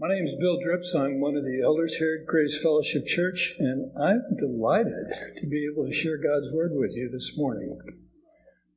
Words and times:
My 0.00 0.14
name 0.14 0.28
is 0.28 0.36
Bill 0.38 0.60
Drips. 0.62 0.94
I'm 0.94 1.18
one 1.18 1.34
of 1.34 1.42
the 1.42 1.60
elders 1.60 1.96
here 1.96 2.20
at 2.20 2.26
Grace 2.28 2.56
Fellowship 2.62 3.04
Church, 3.04 3.54
and 3.58 3.90
I'm 4.00 4.22
delighted 4.38 4.94
to 5.38 5.46
be 5.48 5.66
able 5.66 5.88
to 5.88 5.92
share 5.92 6.16
God's 6.16 6.54
Word 6.54 6.70
with 6.72 6.92
you 6.94 7.10
this 7.12 7.32
morning. 7.36 7.76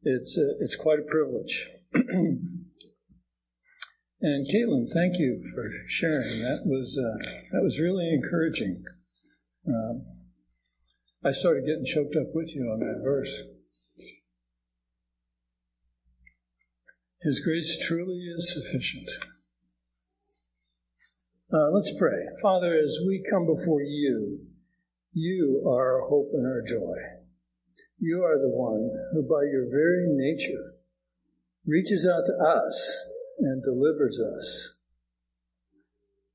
It's, 0.02 0.36
uh, 0.36 0.58
it's 0.60 0.76
quite 0.76 0.98
a 0.98 1.04
privilege. 1.04 1.70
and 1.94 2.66
Caitlin, 4.50 4.88
thank 4.96 5.20
you 5.20 5.44
for 5.54 5.70
sharing. 5.88 6.42
That 6.42 6.64
was, 6.66 6.98
uh, 6.98 7.24
that 7.52 7.62
was 7.62 7.80
really 7.80 8.12
encouraging. 8.12 8.84
Um, 9.68 10.02
I 11.24 11.34
started 11.34 11.68
getting 11.68 11.86
choked 11.86 12.16
up 12.16 12.34
with 12.34 12.56
you 12.56 12.64
on 12.64 12.80
that 12.80 13.04
verse. 13.04 13.44
His 17.22 17.40
grace 17.46 17.78
truly 17.78 18.26
is 18.36 18.52
sufficient. 18.52 19.08
Uh, 21.54 21.68
let's 21.76 21.92
pray. 22.00 22.16
Father, 22.42 22.80
as 22.80 22.98
we 23.06 23.22
come 23.30 23.46
before 23.46 23.84
you, 23.84 24.40
you 25.12 25.62
are 25.68 26.00
our 26.00 26.08
hope 26.08 26.30
and 26.32 26.48
our 26.48 26.64
joy. 26.64 26.96
You 28.00 28.24
are 28.24 28.40
the 28.40 28.48
one 28.48 28.88
who, 29.12 29.22
by 29.28 29.44
your 29.52 29.68
very 29.68 30.08
nature, 30.08 30.80
reaches 31.68 32.08
out 32.08 32.24
to 32.24 32.36
us 32.40 32.90
and 33.40 33.62
delivers 33.64 34.18
us. 34.18 34.76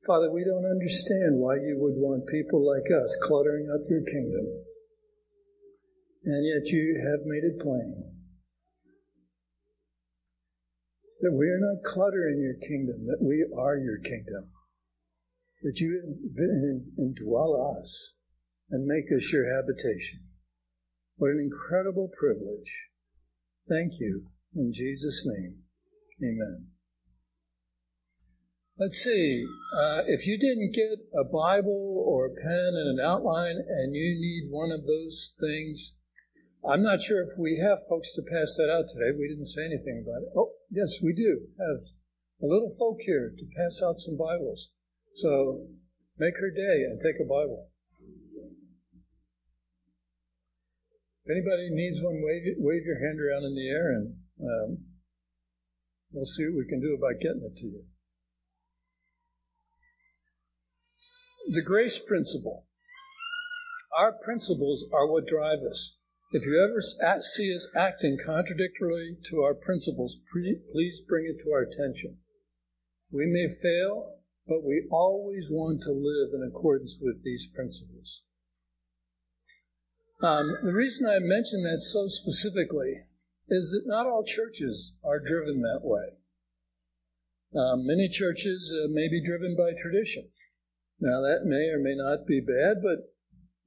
Father, 0.06 0.30
we 0.30 0.44
don't 0.44 0.68
understand 0.68 1.40
why 1.40 1.54
you 1.64 1.78
would 1.80 1.96
want 1.96 2.28
people 2.28 2.60
like 2.60 2.92
us 2.92 3.16
cluttering 3.22 3.72
up 3.72 3.88
your 3.88 4.04
kingdom. 4.04 4.44
And 6.26 6.44
yet 6.44 6.70
you 6.70 7.00
have 7.00 7.24
made 7.24 7.42
it 7.42 7.58
plain 7.58 8.12
that 11.22 11.32
we 11.32 11.48
are 11.48 11.58
not 11.58 11.90
cluttering 11.90 12.38
your 12.38 12.60
kingdom, 12.68 13.06
that 13.06 13.24
we 13.24 13.46
are 13.56 13.78
your 13.78 13.96
kingdom 14.04 14.52
that 15.62 15.80
you 15.80 16.16
indwell 16.98 17.80
us 17.80 18.12
and 18.70 18.86
make 18.86 19.06
us 19.16 19.32
your 19.32 19.54
habitation. 19.54 20.20
What 21.16 21.30
an 21.30 21.40
incredible 21.40 22.10
privilege. 22.18 22.88
Thank 23.68 23.94
you. 23.98 24.26
In 24.54 24.72
Jesus' 24.72 25.24
name, 25.26 25.62
amen. 26.22 26.68
Let's 28.78 29.02
see. 29.02 29.46
Uh, 29.72 30.02
if 30.06 30.26
you 30.26 30.38
didn't 30.38 30.74
get 30.74 31.00
a 31.16 31.24
Bible 31.24 32.04
or 32.06 32.26
a 32.26 32.36
pen 32.36 32.76
and 32.76 32.98
an 32.98 33.04
outline 33.04 33.56
and 33.56 33.94
you 33.94 34.16
need 34.20 34.48
one 34.50 34.70
of 34.70 34.84
those 34.84 35.32
things, 35.40 35.92
I'm 36.60 36.82
not 36.82 37.00
sure 37.00 37.22
if 37.22 37.38
we 37.38 37.58
have 37.64 37.88
folks 37.88 38.12
to 38.14 38.22
pass 38.22 38.52
that 38.56 38.68
out 38.68 38.84
today. 38.92 39.16
We 39.16 39.28
didn't 39.28 39.48
say 39.48 39.64
anything 39.64 40.04
about 40.04 40.28
it. 40.28 40.32
Oh, 40.36 40.52
yes, 40.70 41.00
we 41.02 41.14
do 41.14 41.48
have 41.58 41.88
a 42.42 42.46
little 42.46 42.74
folk 42.78 42.98
here 43.06 43.32
to 43.32 43.44
pass 43.56 43.80
out 43.80 43.96
some 43.98 44.16
Bibles. 44.16 44.68
So 45.16 45.66
make 46.18 46.34
her 46.36 46.50
day 46.50 46.84
and 46.84 47.00
take 47.00 47.16
a 47.20 47.24
Bible. 47.24 47.70
If 51.24 51.32
anybody 51.32 51.70
needs 51.70 51.98
one, 52.02 52.20
wave, 52.22 52.54
wave 52.58 52.84
your 52.84 53.00
hand 53.00 53.18
around 53.18 53.44
in 53.44 53.54
the 53.56 53.68
air 53.68 53.90
and 53.92 54.14
um, 54.40 54.78
we'll 56.12 56.26
see 56.26 56.44
what 56.44 56.58
we 56.58 56.68
can 56.68 56.80
do 56.80 56.94
about 56.94 57.20
getting 57.20 57.42
it 57.42 57.56
to 57.60 57.66
you. 57.66 57.84
The 61.48 61.62
grace 61.62 61.98
principle. 61.98 62.66
Our 63.96 64.12
principles 64.12 64.84
are 64.92 65.10
what 65.10 65.26
drive 65.26 65.60
us. 65.68 65.94
If 66.32 66.42
you 66.44 66.60
ever 66.62 66.82
see 67.22 67.54
us 67.54 67.66
acting 67.74 68.18
contradictorily 68.24 69.16
to 69.30 69.40
our 69.40 69.54
principles, 69.54 70.18
please 70.30 71.00
bring 71.08 71.24
it 71.24 71.42
to 71.42 71.50
our 71.52 71.62
attention. 71.62 72.18
We 73.10 73.24
may 73.26 73.48
fail 73.62 74.16
but 74.46 74.62
we 74.64 74.86
always 74.90 75.46
want 75.50 75.82
to 75.82 75.90
live 75.90 76.32
in 76.32 76.46
accordance 76.46 76.96
with 77.00 77.24
these 77.24 77.48
principles. 77.54 78.22
Um, 80.22 80.56
the 80.62 80.72
reason 80.72 81.06
I 81.06 81.18
mention 81.18 81.62
that 81.64 81.82
so 81.82 82.08
specifically 82.08 83.06
is 83.48 83.70
that 83.70 83.82
not 83.86 84.06
all 84.06 84.24
churches 84.24 84.92
are 85.04 85.20
driven 85.20 85.60
that 85.62 85.80
way. 85.82 86.16
Um, 87.54 87.86
many 87.86 88.08
churches 88.08 88.72
uh, 88.72 88.88
may 88.90 89.08
be 89.08 89.24
driven 89.24 89.56
by 89.56 89.72
tradition. 89.72 90.28
Now, 90.98 91.20
that 91.20 91.44
may 91.44 91.68
or 91.68 91.78
may 91.78 91.94
not 91.94 92.26
be 92.26 92.40
bad, 92.40 92.82
but 92.82 93.12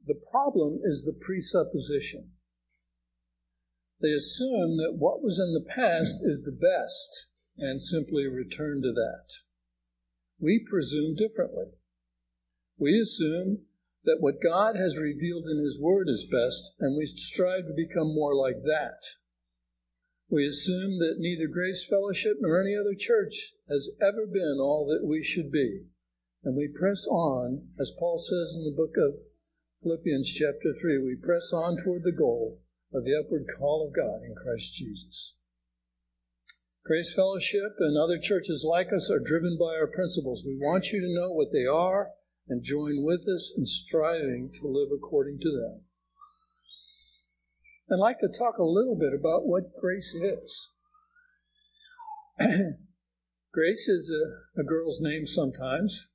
the 0.06 0.20
problem 0.32 0.80
is 0.84 1.04
the 1.04 1.14
presupposition. 1.14 2.32
They 4.02 4.12
assume 4.12 4.78
that 4.78 4.96
what 4.98 5.22
was 5.22 5.40
in 5.40 5.54
the 5.54 5.68
past 5.70 6.16
is 6.24 6.44
the 6.44 6.56
best 6.56 7.28
and 7.58 7.82
simply 7.82 8.26
return 8.26 8.82
to 8.82 8.94
that 8.94 9.28
we 10.40 10.66
presume 10.70 11.16
differently. 11.16 11.66
We 12.78 13.00
assume 13.00 13.66
that 14.06 14.22
what 14.22 14.42
God 14.42 14.76
has 14.76 14.98
revealed 14.98 15.46
in 15.46 15.64
His 15.64 15.78
Word 15.80 16.08
is 16.08 16.26
best, 16.32 16.74
and 16.80 16.98
we 16.98 17.06
strive 17.06 17.68
to 17.68 17.74
become 17.76 18.16
more 18.16 18.34
like 18.34 18.64
that. 18.64 19.00
We 20.30 20.48
assume 20.48 21.00
that 21.00 21.18
neither 21.18 21.48
Grace 21.48 21.86
Fellowship 21.90 22.38
nor 22.40 22.62
any 22.62 22.76
other 22.76 22.96
church 22.98 23.54
has 23.68 23.90
ever 24.02 24.26
been 24.26 24.58
all 24.62 24.88
that 24.88 25.06
we 25.06 25.24
should 25.24 25.52
be. 25.52 25.86
And 26.44 26.56
we 26.56 26.70
press 26.70 27.06
on, 27.08 27.68
as 27.80 27.92
Paul 28.00 28.18
says 28.18 28.56
in 28.56 28.64
the 28.64 28.78
book 28.78 28.96
of 28.96 29.20
Philippians 29.84 30.32
chapter 30.32 30.74
3, 30.80 31.04
we 31.04 31.16
press 31.16 31.52
on 31.52 31.78
toward 31.84 32.04
the 32.04 32.16
goal 32.16 32.62
of 32.94 33.04
the 33.04 33.18
upward 33.20 33.46
call 33.58 33.86
of 33.86 33.96
God 33.96 34.22
in 34.24 34.36
Christ 34.36 34.74
Jesus. 34.76 35.34
Grace 36.86 37.14
Fellowship 37.14 37.76
and 37.80 37.98
other 37.98 38.18
churches 38.18 38.66
like 38.68 38.88
us 38.96 39.12
are 39.12 39.20
driven 39.20 39.58
by 39.60 39.76
our 39.76 39.88
principles. 39.88 40.44
We 40.46 40.58
want 40.58 40.88
you 40.88 41.02
to 41.02 41.14
know 41.14 41.32
what 41.32 41.52
they 41.52 41.66
are 41.66 42.12
and 42.48 42.64
join 42.64 43.04
with 43.04 43.22
us 43.22 43.52
in 43.56 43.66
striving 43.66 44.52
to 44.60 44.68
live 44.68 44.90
according 44.92 45.40
to 45.40 45.52
them. 45.52 45.82
I'd 47.92 48.00
like 48.00 48.20
to 48.20 48.28
talk 48.28 48.58
a 48.58 48.64
little 48.64 48.96
bit 48.96 49.14
about 49.14 49.46
what 49.46 49.76
grace 49.80 50.14
is. 50.16 50.68
grace 53.52 53.88
is 53.88 54.10
a, 54.10 54.62
a, 54.62 54.64
girl's 54.64 55.00
name 55.02 55.26
sometimes. 55.28 56.08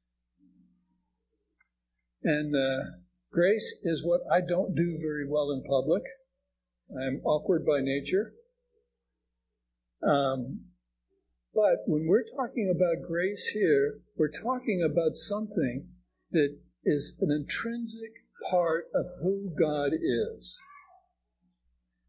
And 2.22 2.56
uh, 2.56 2.84
grace 3.30 3.74
is 3.82 4.02
what 4.04 4.20
I 4.32 4.40
don't 4.40 4.74
do 4.74 4.98
very 5.00 5.28
well 5.28 5.50
in 5.50 5.62
public. 5.62 6.02
I'm 6.90 7.20
awkward 7.24 7.66
by 7.66 7.80
nature. 7.80 8.32
Um, 10.06 10.60
but 11.54 11.86
when 11.86 12.06
we're 12.06 12.24
talking 12.36 12.72
about 12.74 13.06
grace 13.06 13.50
here, 13.54 14.00
we're 14.16 14.30
talking 14.30 14.82
about 14.84 15.14
something 15.14 15.88
that 16.32 16.58
is 16.84 17.14
an 17.20 17.30
intrinsic 17.30 18.12
part 18.50 18.86
of 18.94 19.06
who 19.22 19.52
God 19.58 19.92
is. 19.94 20.58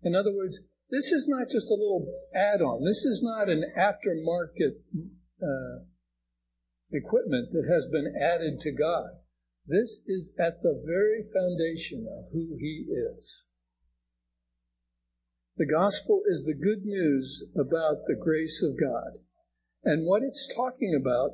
In 0.04 0.16
other 0.16 0.34
words, 0.34 0.60
this 0.90 1.12
is 1.12 1.28
not 1.28 1.50
just 1.50 1.70
a 1.70 1.74
little 1.74 2.06
add 2.34 2.62
on. 2.62 2.84
This 2.84 3.06
is 3.06 3.22
not 3.24 3.50
an 3.50 3.64
aftermarket 3.78 4.82
uh, 5.42 5.86
equipment 6.92 7.50
that 7.54 7.68
has 7.72 7.88
been 7.92 8.14
added 8.20 8.60
to 8.62 8.72
God. 8.72 9.22
This 9.68 10.02
is 10.06 10.30
at 10.40 10.62
the 10.62 10.82
very 10.86 11.24
foundation 11.34 12.08
of 12.08 12.26
who 12.32 12.58
He 12.60 12.86
is. 12.90 13.44
The 15.58 15.66
gospel 15.66 16.22
is 16.30 16.44
the 16.44 16.54
good 16.54 16.84
news 16.84 17.46
about 17.56 18.08
the 18.08 18.20
grace 18.22 18.62
of 18.62 18.78
God. 18.78 19.20
And 19.86 20.06
what 20.06 20.22
it's 20.22 20.54
talking 20.54 20.94
about 20.94 21.32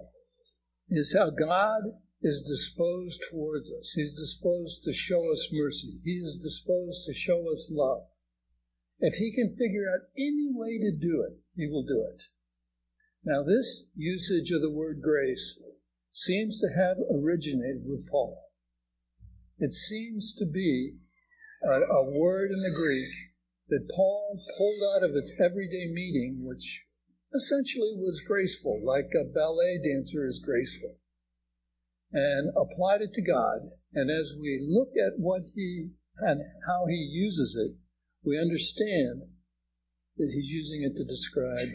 is 0.90 1.16
how 1.18 1.32
God 1.32 1.98
is 2.22 2.44
disposed 2.44 3.20
towards 3.32 3.72
us. 3.72 3.94
He's 3.96 4.14
disposed 4.14 4.84
to 4.84 4.94
show 4.94 5.32
us 5.32 5.50
mercy. 5.52 5.98
He 6.04 6.22
is 6.24 6.38
disposed 6.38 7.04
to 7.08 7.16
show 7.16 7.52
us 7.52 7.72
love. 7.72 8.04
If 9.00 9.16
he 9.16 9.34
can 9.34 9.56
figure 9.56 9.90
out 9.92 10.06
any 10.16 10.50
way 10.54 10.78
to 10.78 10.92
do 10.92 11.26
it, 11.28 11.40
he 11.56 11.68
will 11.68 11.84
do 11.84 12.06
it. 12.14 12.22
Now 13.24 13.42
this 13.42 13.86
usage 13.96 14.52
of 14.52 14.62
the 14.62 14.70
word 14.70 15.02
grace 15.02 15.58
seems 16.14 16.60
to 16.60 16.68
have 16.78 16.98
originated 17.10 17.86
with 17.88 18.08
Paul. 18.08 18.38
It 19.58 19.74
seems 19.74 20.36
to 20.38 20.46
be 20.46 20.98
a, 21.64 21.82
a 21.92 22.12
word 22.12 22.52
in 22.52 22.62
the 22.62 22.76
Greek 22.76 23.31
that 23.72 23.88
Paul 23.96 24.38
pulled 24.58 24.84
out 24.84 25.10
of 25.10 25.16
its 25.16 25.32
everyday 25.40 25.88
meaning, 25.88 26.44
which 26.44 26.84
essentially 27.34 27.96
was 27.96 28.22
graceful, 28.28 28.82
like 28.84 29.08
a 29.16 29.24
ballet 29.24 29.80
dancer 29.80 30.28
is 30.28 30.42
graceful, 30.44 30.98
and 32.12 32.52
applied 32.52 33.02
it 33.02 33.14
to 33.14 33.22
God. 33.22 33.72
And 33.94 34.12
as 34.12 34.34
we 34.40 34.60
look 34.62 34.92
at 35.00 35.18
what 35.18 35.44
he 35.56 35.92
and 36.20 36.42
how 36.68 36.86
he 36.88 36.98
uses 36.98 37.56
it, 37.56 37.78
we 38.24 38.38
understand 38.38 39.24
that 40.18 40.30
he's 40.36 40.52
using 40.52 40.84
it 40.84 40.98
to 40.98 41.06
describe 41.06 41.70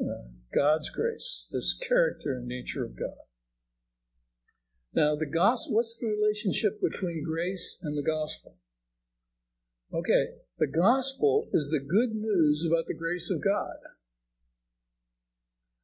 uh, 0.00 0.26
God's 0.52 0.90
grace, 0.90 1.46
this 1.52 1.76
character 1.88 2.32
and 2.34 2.48
nature 2.48 2.84
of 2.84 2.98
God. 2.98 3.14
Now, 4.92 5.14
the 5.14 5.26
gospel, 5.26 5.76
what's 5.76 5.96
the 6.00 6.08
relationship 6.08 6.80
between 6.82 7.24
grace 7.24 7.78
and 7.80 7.96
the 7.96 8.02
gospel? 8.02 8.56
Okay, 9.92 10.26
the 10.58 10.66
gospel 10.66 11.48
is 11.52 11.68
the 11.70 11.80
good 11.80 12.14
news 12.14 12.64
about 12.66 12.86
the 12.86 12.94
grace 12.94 13.30
of 13.30 13.42
God. 13.42 13.76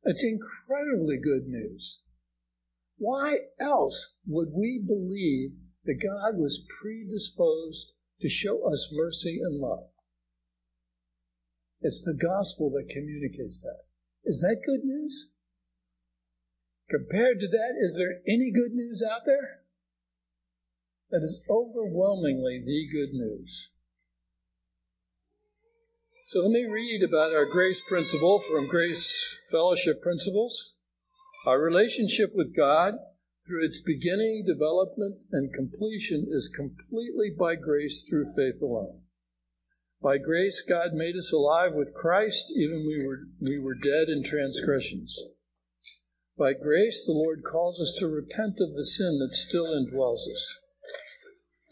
It's 0.05 0.25
incredibly 0.25 1.19
good 1.19 1.47
news. 1.47 1.99
Why 2.99 3.39
else 3.59 4.13
would 4.27 4.51
we 4.55 4.81
believe 4.85 5.53
that 5.85 6.03
God 6.03 6.39
was 6.39 6.63
predisposed 6.81 7.93
to 8.21 8.29
show 8.29 8.71
us 8.71 8.91
mercy 8.93 9.41
and 9.43 9.61
love? 9.61 9.89
It's 11.81 12.03
the 12.05 12.15
gospel 12.15 12.71
that 12.71 12.93
communicates 12.93 13.61
that. 13.63 13.85
Is 14.25 14.41
that 14.41 14.63
good 14.65 14.85
news? 14.85 15.29
Compared 16.91 17.41
to 17.41 17.49
that, 17.49 17.75
is 17.81 17.95
there 17.97 18.21
any 18.29 18.53
good 18.53 18.73
news 18.73 19.03
out 19.03 19.23
there? 19.25 19.61
That 21.11 21.25
is 21.25 21.41
overwhelmingly 21.49 22.63
the 22.65 22.87
good 22.93 23.13
news. 23.15 23.71
So 26.31 26.43
let 26.43 26.53
me 26.53 26.65
read 26.65 27.03
about 27.03 27.35
our 27.35 27.45
grace 27.45 27.83
principle 27.89 28.39
from 28.39 28.69
Grace 28.69 29.37
Fellowship 29.51 30.01
Principles. 30.01 30.75
Our 31.45 31.61
relationship 31.61 32.31
with 32.37 32.57
God 32.57 32.95
through 33.45 33.67
its 33.67 33.83
beginning, 33.85 34.45
development, 34.47 35.17
and 35.33 35.53
completion 35.53 36.29
is 36.31 36.49
completely 36.55 37.35
by 37.37 37.57
grace 37.57 38.07
through 38.09 38.33
faith 38.37 38.63
alone. 38.63 39.01
By 40.01 40.19
grace, 40.19 40.63
God 40.63 40.93
made 40.93 41.17
us 41.17 41.33
alive 41.33 41.73
with 41.75 41.95
Christ, 41.95 42.45
even 42.55 42.87
we 42.87 43.05
were, 43.05 43.27
we 43.41 43.59
were 43.59 43.75
dead 43.75 44.07
in 44.07 44.23
transgressions. 44.23 45.19
By 46.39 46.53
grace, 46.53 47.03
the 47.05 47.13
Lord 47.13 47.43
calls 47.43 47.81
us 47.81 47.97
to 47.99 48.07
repent 48.07 48.61
of 48.61 48.77
the 48.77 48.87
sin 48.87 49.19
that 49.19 49.35
still 49.35 49.67
indwells 49.67 50.31
us. 50.33 50.55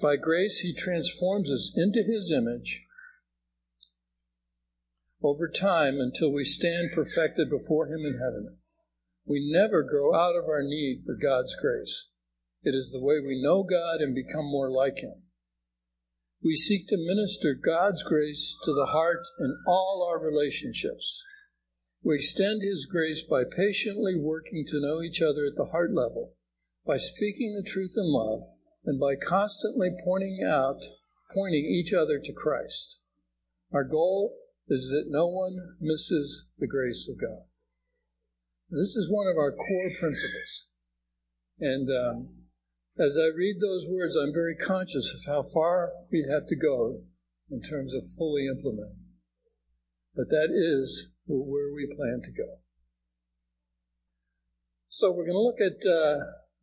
By 0.02 0.16
grace, 0.16 0.58
He 0.62 0.74
transforms 0.74 1.48
us 1.48 1.70
into 1.76 2.02
His 2.02 2.32
image 2.36 2.82
over 5.22 5.48
time 5.48 5.98
until 5.98 6.32
we 6.32 6.44
stand 6.44 6.90
perfected 6.94 7.50
before 7.50 7.86
Him 7.86 8.04
in 8.06 8.18
heaven. 8.18 8.58
We 9.26 9.50
never 9.52 9.82
grow 9.82 10.14
out 10.14 10.36
of 10.36 10.44
our 10.44 10.62
need 10.62 11.02
for 11.04 11.14
God's 11.14 11.54
grace. 11.60 12.06
It 12.62 12.74
is 12.74 12.90
the 12.90 13.00
way 13.00 13.20
we 13.20 13.42
know 13.42 13.62
God 13.62 14.00
and 14.00 14.14
become 14.14 14.46
more 14.46 14.70
like 14.70 14.98
Him. 14.98 15.22
We 16.42 16.54
seek 16.54 16.86
to 16.88 16.96
minister 16.96 17.54
God's 17.54 18.02
grace 18.02 18.56
to 18.64 18.72
the 18.72 18.86
heart 18.92 19.26
in 19.40 19.58
all 19.66 20.06
our 20.08 20.24
relationships. 20.24 21.22
We 22.02 22.16
extend 22.16 22.62
His 22.62 22.86
grace 22.86 23.22
by 23.28 23.42
patiently 23.44 24.14
working 24.16 24.64
to 24.68 24.80
know 24.80 25.02
each 25.02 25.20
other 25.20 25.46
at 25.46 25.56
the 25.56 25.70
heart 25.72 25.92
level, 25.92 26.34
by 26.86 26.98
speaking 26.98 27.54
the 27.54 27.68
truth 27.68 27.92
in 27.96 28.12
love, 28.12 28.42
and 28.84 29.00
by 29.00 29.16
constantly 29.16 29.90
pointing 30.04 30.40
out, 30.46 30.80
pointing 31.34 31.64
each 31.64 31.92
other 31.92 32.20
to 32.20 32.32
Christ. 32.32 32.98
Our 33.72 33.84
goal 33.84 34.34
is 34.68 34.88
that 34.88 35.06
no 35.08 35.26
one 35.26 35.56
misses 35.80 36.44
the 36.58 36.66
grace 36.66 37.08
of 37.08 37.20
God. 37.20 37.44
This 38.70 38.96
is 38.96 39.10
one 39.10 39.26
of 39.26 39.38
our 39.38 39.52
core 39.52 39.90
principles. 39.98 40.66
And 41.58 41.88
um, 41.88 42.28
as 42.98 43.16
I 43.16 43.34
read 43.34 43.56
those 43.60 43.86
words, 43.88 44.14
I'm 44.14 44.32
very 44.32 44.56
conscious 44.56 45.14
of 45.14 45.20
how 45.26 45.42
far 45.42 45.92
we 46.12 46.26
have 46.30 46.46
to 46.48 46.56
go 46.56 47.00
in 47.50 47.62
terms 47.62 47.94
of 47.94 48.02
fully 48.16 48.46
implementing. 48.46 49.08
But 50.14 50.28
that 50.28 50.50
is 50.52 51.08
where 51.26 51.72
we 51.74 51.86
plan 51.96 52.20
to 52.24 52.30
go. 52.30 52.58
So 54.90 55.12
we're 55.12 55.26
going 55.26 55.38
to 55.38 55.40
look 55.40 55.60
at 55.60 55.78
uh, 55.86 56.18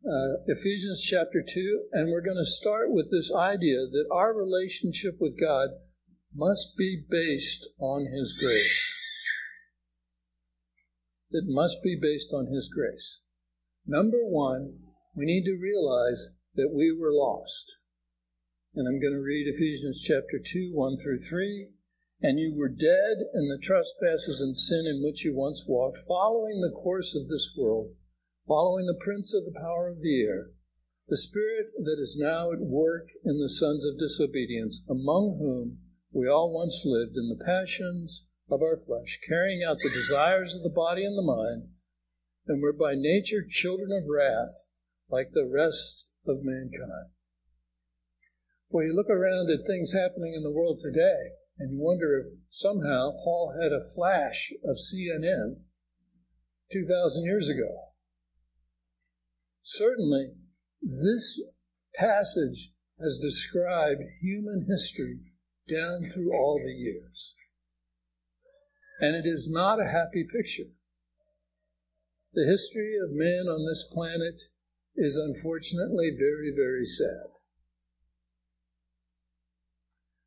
uh, 0.06 0.36
Ephesians 0.46 1.02
chapter 1.02 1.42
2, 1.42 1.86
and 1.92 2.10
we're 2.10 2.20
going 2.20 2.36
to 2.36 2.50
start 2.50 2.92
with 2.92 3.10
this 3.10 3.32
idea 3.32 3.86
that 3.90 4.06
our 4.12 4.34
relationship 4.34 5.16
with 5.18 5.40
God 5.40 5.70
must 6.36 6.76
be 6.76 7.02
based 7.08 7.66
on 7.78 8.06
His 8.12 8.34
grace. 8.38 8.92
It 11.30 11.44
must 11.46 11.82
be 11.82 11.98
based 12.00 12.28
on 12.32 12.52
His 12.52 12.68
grace. 12.68 13.20
Number 13.86 14.20
one, 14.22 14.80
we 15.14 15.24
need 15.24 15.44
to 15.44 15.56
realize 15.56 16.28
that 16.54 16.74
we 16.74 16.92
were 16.92 17.12
lost. 17.12 17.76
And 18.74 18.86
I'm 18.86 19.00
going 19.00 19.14
to 19.14 19.24
read 19.24 19.48
Ephesians 19.48 20.02
chapter 20.02 20.38
2, 20.44 20.72
1 20.74 20.98
through 21.02 21.20
3. 21.20 21.68
And 22.20 22.38
you 22.38 22.54
were 22.54 22.68
dead 22.68 23.24
in 23.34 23.48
the 23.48 23.60
trespasses 23.62 24.40
and 24.40 24.56
sin 24.56 24.84
in 24.86 25.02
which 25.02 25.24
you 25.24 25.34
once 25.34 25.64
walked, 25.66 25.98
following 26.06 26.60
the 26.60 26.74
course 26.74 27.14
of 27.14 27.28
this 27.28 27.52
world, 27.56 27.92
following 28.46 28.86
the 28.86 29.00
prince 29.02 29.32
of 29.34 29.44
the 29.44 29.58
power 29.58 29.88
of 29.88 30.00
the 30.00 30.22
air, 30.22 30.50
the 31.08 31.16
spirit 31.16 31.72
that 31.76 31.98
is 32.00 32.16
now 32.18 32.52
at 32.52 32.60
work 32.60 33.08
in 33.24 33.38
the 33.38 33.48
sons 33.48 33.84
of 33.84 33.98
disobedience, 33.98 34.82
among 34.88 35.38
whom 35.38 35.78
we 36.16 36.26
all 36.26 36.50
once 36.50 36.80
lived 36.86 37.14
in 37.14 37.28
the 37.28 37.44
passions 37.44 38.24
of 38.48 38.62
our 38.62 38.78
flesh, 38.78 39.20
carrying 39.28 39.62
out 39.62 39.76
the 39.82 39.92
desires 39.92 40.54
of 40.54 40.62
the 40.62 40.72
body 40.74 41.04
and 41.04 41.16
the 41.16 41.22
mind, 41.22 41.68
and 42.46 42.62
were 42.62 42.72
by 42.72 42.94
nature 42.96 43.44
children 43.46 43.92
of 43.92 44.08
wrath 44.08 44.64
like 45.10 45.32
the 45.32 45.44
rest 45.44 46.06
of 46.26 46.38
mankind. 46.42 47.12
Well, 48.70 48.86
you 48.86 48.96
look 48.96 49.10
around 49.10 49.50
at 49.50 49.66
things 49.66 49.92
happening 49.92 50.32
in 50.34 50.42
the 50.42 50.50
world 50.50 50.80
today, 50.82 51.36
and 51.58 51.72
you 51.72 51.84
wonder 51.84 52.18
if 52.18 52.26
somehow 52.50 53.12
Paul 53.22 53.54
had 53.60 53.72
a 53.72 53.84
flash 53.94 54.52
of 54.64 54.76
CNN 54.76 55.60
2,000 56.72 57.24
years 57.24 57.48
ago. 57.48 57.92
Certainly, 59.62 60.32
this 60.80 61.42
passage 61.94 62.72
has 62.98 63.18
described 63.20 64.00
human 64.22 64.66
history 64.66 65.20
down 65.68 66.10
through 66.12 66.32
all 66.32 66.60
the 66.64 66.72
years. 66.72 67.34
And 69.00 69.14
it 69.14 69.28
is 69.28 69.48
not 69.50 69.80
a 69.80 69.90
happy 69.90 70.24
picture. 70.24 70.70
The 72.32 72.46
history 72.46 72.96
of 73.02 73.10
man 73.12 73.46
on 73.48 73.66
this 73.66 73.84
planet 73.92 74.36
is 74.96 75.16
unfortunately 75.16 76.10
very, 76.18 76.52
very 76.54 76.86
sad. 76.86 77.32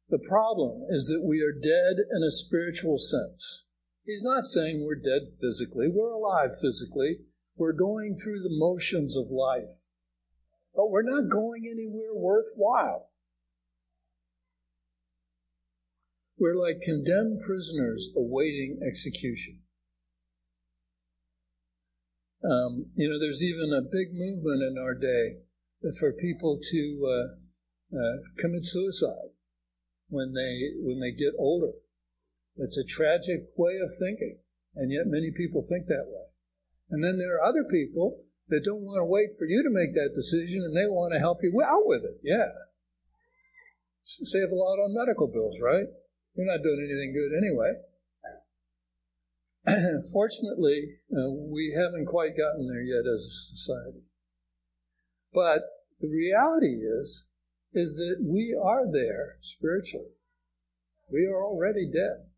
The 0.09 0.19
problem 0.19 0.87
is 0.89 1.05
that 1.07 1.23
we 1.23 1.41
are 1.41 1.51
dead 1.51 2.03
in 2.11 2.23
a 2.23 2.31
spiritual 2.31 2.97
sense. 2.97 3.63
He's 4.05 4.23
not 4.23 4.45
saying 4.45 4.83
we're 4.83 4.95
dead 4.95 5.33
physically. 5.39 5.87
We're 5.87 6.13
alive 6.13 6.51
physically. 6.59 7.19
We're 7.55 7.73
going 7.73 8.17
through 8.17 8.41
the 8.41 8.49
motions 8.49 9.15
of 9.15 9.29
life. 9.29 9.69
But 10.75 10.89
we're 10.89 11.03
not 11.03 11.29
going 11.29 11.69
anywhere 11.69 12.15
worthwhile. 12.15 13.08
We're 16.39 16.55
like 16.55 16.79
condemned 16.81 17.41
prisoners 17.45 18.07
awaiting 18.15 18.79
execution. 18.79 19.59
Um, 22.39 22.87
you 22.95 23.09
know, 23.11 23.19
there's 23.19 23.43
even 23.43 23.75
a 23.75 23.83
big 23.83 24.15
movement 24.15 24.63
in 24.63 24.79
our 24.79 24.95
day 24.95 25.43
for 25.99 26.13
people 26.13 26.59
to 26.71 26.81
uh, 27.03 27.27
uh, 27.91 28.17
commit 28.39 28.65
suicide 28.65 29.35
when 30.07 30.31
they 30.31 30.79
when 30.79 31.03
they 31.03 31.11
get 31.11 31.35
older. 31.37 31.75
It's 32.55 32.77
a 32.77 32.87
tragic 32.87 33.51
way 33.57 33.75
of 33.83 33.91
thinking, 33.99 34.39
and 34.75 34.91
yet 34.91 35.11
many 35.11 35.31
people 35.35 35.67
think 35.67 35.87
that 35.87 36.07
way. 36.07 36.31
And 36.89 37.03
then 37.03 37.19
there 37.19 37.35
are 37.35 37.43
other 37.43 37.67
people 37.69 38.23
that 38.47 38.63
don't 38.63 38.87
want 38.87 39.03
to 39.03 39.05
wait 39.05 39.35
for 39.37 39.45
you 39.45 39.61
to 39.61 39.75
make 39.75 39.93
that 39.93 40.15
decision, 40.15 40.63
and 40.63 40.75
they 40.75 40.87
want 40.87 41.11
to 41.13 41.19
help 41.19 41.43
you 41.43 41.51
out 41.59 41.83
with 41.83 42.03
it. 42.03 42.23
Yeah, 42.23 42.47
save 44.05 44.51
a 44.51 44.55
lot 44.55 44.79
on 44.79 44.95
medical 44.95 45.27
bills, 45.27 45.59
right? 45.61 45.87
You're 46.39 46.47
not 46.47 46.63
doing 46.63 46.79
anything 46.79 47.11
good 47.11 47.35
anyway. 47.35 47.73
Fortunately, 50.13 50.99
uh, 51.11 51.29
we 51.51 51.75
haven't 51.75 52.05
quite 52.05 52.37
gotten 52.37 52.65
there 52.65 52.81
yet 52.81 53.03
as 53.03 53.25
a 53.25 53.57
society. 53.57 54.05
But 55.33 55.63
the 55.99 56.07
reality 56.07 56.79
is, 56.79 57.25
is 57.73 57.95
that 57.95 58.23
we 58.23 58.57
are 58.57 58.89
there 58.89 59.35
spiritually. 59.41 60.15
We 61.11 61.25
are 61.25 61.43
already 61.43 61.91
dead. 61.91 62.31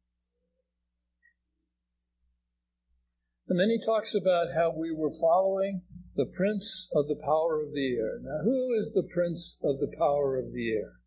And 3.47 3.59
then 3.59 3.69
he 3.69 3.85
talks 3.85 4.15
about 4.15 4.55
how 4.55 4.73
we 4.75 4.91
were 4.91 5.13
following 5.13 5.83
the 6.15 6.25
prince 6.25 6.89
of 6.95 7.07
the 7.07 7.21
power 7.23 7.61
of 7.61 7.71
the 7.71 7.97
air. 7.97 8.17
Now, 8.19 8.41
who 8.45 8.73
is 8.73 8.93
the 8.95 9.07
prince 9.13 9.57
of 9.63 9.79
the 9.79 9.93
power 9.95 10.39
of 10.39 10.53
the 10.53 10.71
air? 10.71 11.00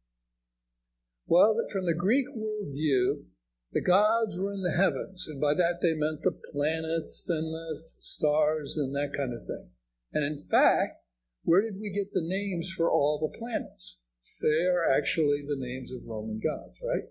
Well, 1.27 1.55
that 1.55 1.73
from 1.73 1.87
the 1.87 1.95
Greek 1.95 2.27
worldview, 2.37 3.25
the 3.73 3.81
gods 3.81 4.37
were 4.37 4.53
in 4.53 4.63
the 4.63 4.77
heavens, 4.77 5.27
and 5.27 5.41
by 5.41 5.55
that 5.55 5.81
they 5.83 5.95
meant 5.95 6.23
the 6.23 6.39
planets 6.53 7.27
and 7.29 7.53
the 7.53 7.83
stars 7.99 8.75
and 8.77 8.95
that 8.95 9.17
kind 9.17 9.33
of 9.33 9.47
thing. 9.47 9.71
And 10.13 10.25
in 10.25 10.39
fact, 10.49 11.03
where 11.43 11.61
did 11.61 11.75
we 11.81 11.91
get 11.91 12.13
the 12.13 12.23
names 12.23 12.71
for 12.77 12.91
all 12.91 13.19
the 13.19 13.37
planets? 13.37 13.99
They 14.41 14.67
are 14.67 14.85
actually 14.91 15.43
the 15.47 15.57
names 15.59 15.91
of 15.91 16.07
Roman 16.07 16.41
gods, 16.41 16.79
right? 16.85 17.09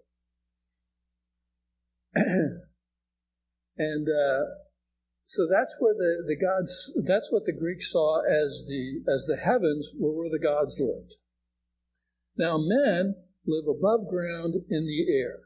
and 3.77 4.08
uh, 4.08 4.46
so 5.25 5.48
that's 5.51 5.75
where 5.79 5.96
the, 5.96 6.24
the 6.27 6.38
gods, 6.38 6.91
that's 7.05 7.32
what 7.32 7.46
the 7.46 7.58
Greeks 7.58 7.91
saw 7.91 8.22
as 8.22 8.65
the, 8.67 9.01
as 9.12 9.25
the 9.25 9.38
heavens 9.38 9.89
were 10.00 10.13
where 10.13 10.29
the 10.29 10.39
gods 10.39 10.79
lived. 10.79 11.15
Now 12.38 12.58
men 12.58 13.15
live 13.45 13.67
above 13.67 14.07
ground 14.09 14.55
in 14.69 14.85
the 14.85 15.05
air. 15.12 15.39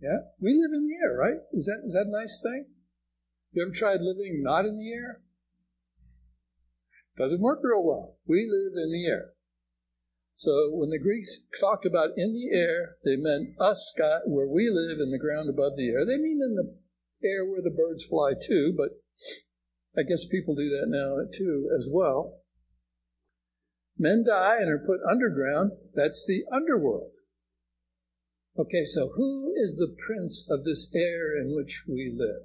Yeah, 0.00 0.30
we 0.40 0.54
live 0.54 0.72
in 0.72 0.86
the 0.86 0.94
air, 1.02 1.16
right? 1.16 1.40
Is 1.52 1.66
that 1.66 1.82
is 1.86 1.92
that 1.92 2.06
a 2.06 2.10
nice 2.10 2.38
thing? 2.42 2.66
You 3.52 3.62
ever 3.62 3.74
tried 3.74 4.00
living 4.00 4.42
not 4.42 4.64
in 4.64 4.78
the 4.78 4.92
air? 4.92 5.22
Doesn't 7.16 7.40
work 7.40 7.60
real 7.62 7.82
well. 7.82 8.16
We 8.26 8.46
live 8.46 8.76
in 8.76 8.92
the 8.92 9.06
air. 9.06 9.32
So 10.36 10.70
when 10.70 10.90
the 10.90 11.02
Greeks 11.02 11.40
talked 11.58 11.84
about 11.84 12.14
in 12.16 12.32
the 12.32 12.56
air, 12.56 12.96
they 13.04 13.16
meant 13.16 13.58
us, 13.58 13.92
God, 13.98 14.22
where 14.26 14.46
we 14.46 14.70
live 14.70 15.00
in 15.02 15.10
the 15.10 15.18
ground 15.18 15.50
above 15.50 15.72
the 15.76 15.90
air. 15.90 16.06
They 16.06 16.16
mean 16.16 16.38
in 16.38 16.54
the 16.54 16.78
air 17.26 17.44
where 17.44 17.60
the 17.60 17.74
birds 17.74 18.04
fly 18.04 18.34
too, 18.38 18.72
but 18.76 19.02
I 19.98 20.06
guess 20.06 20.30
people 20.30 20.54
do 20.54 20.70
that 20.70 20.86
now 20.86 21.26
too 21.36 21.68
as 21.76 21.88
well. 21.90 22.38
Men 23.98 24.24
die 24.26 24.58
and 24.60 24.70
are 24.70 24.78
put 24.86 25.00
underground. 25.08 25.72
That's 25.94 26.24
the 26.26 26.44
underworld. 26.54 27.10
Okay, 28.56 28.84
so 28.86 29.10
who 29.16 29.52
is 29.56 29.76
the 29.76 29.94
prince 30.06 30.44
of 30.48 30.64
this 30.64 30.88
air 30.94 31.36
in 31.36 31.54
which 31.54 31.82
we 31.88 32.12
live? 32.14 32.42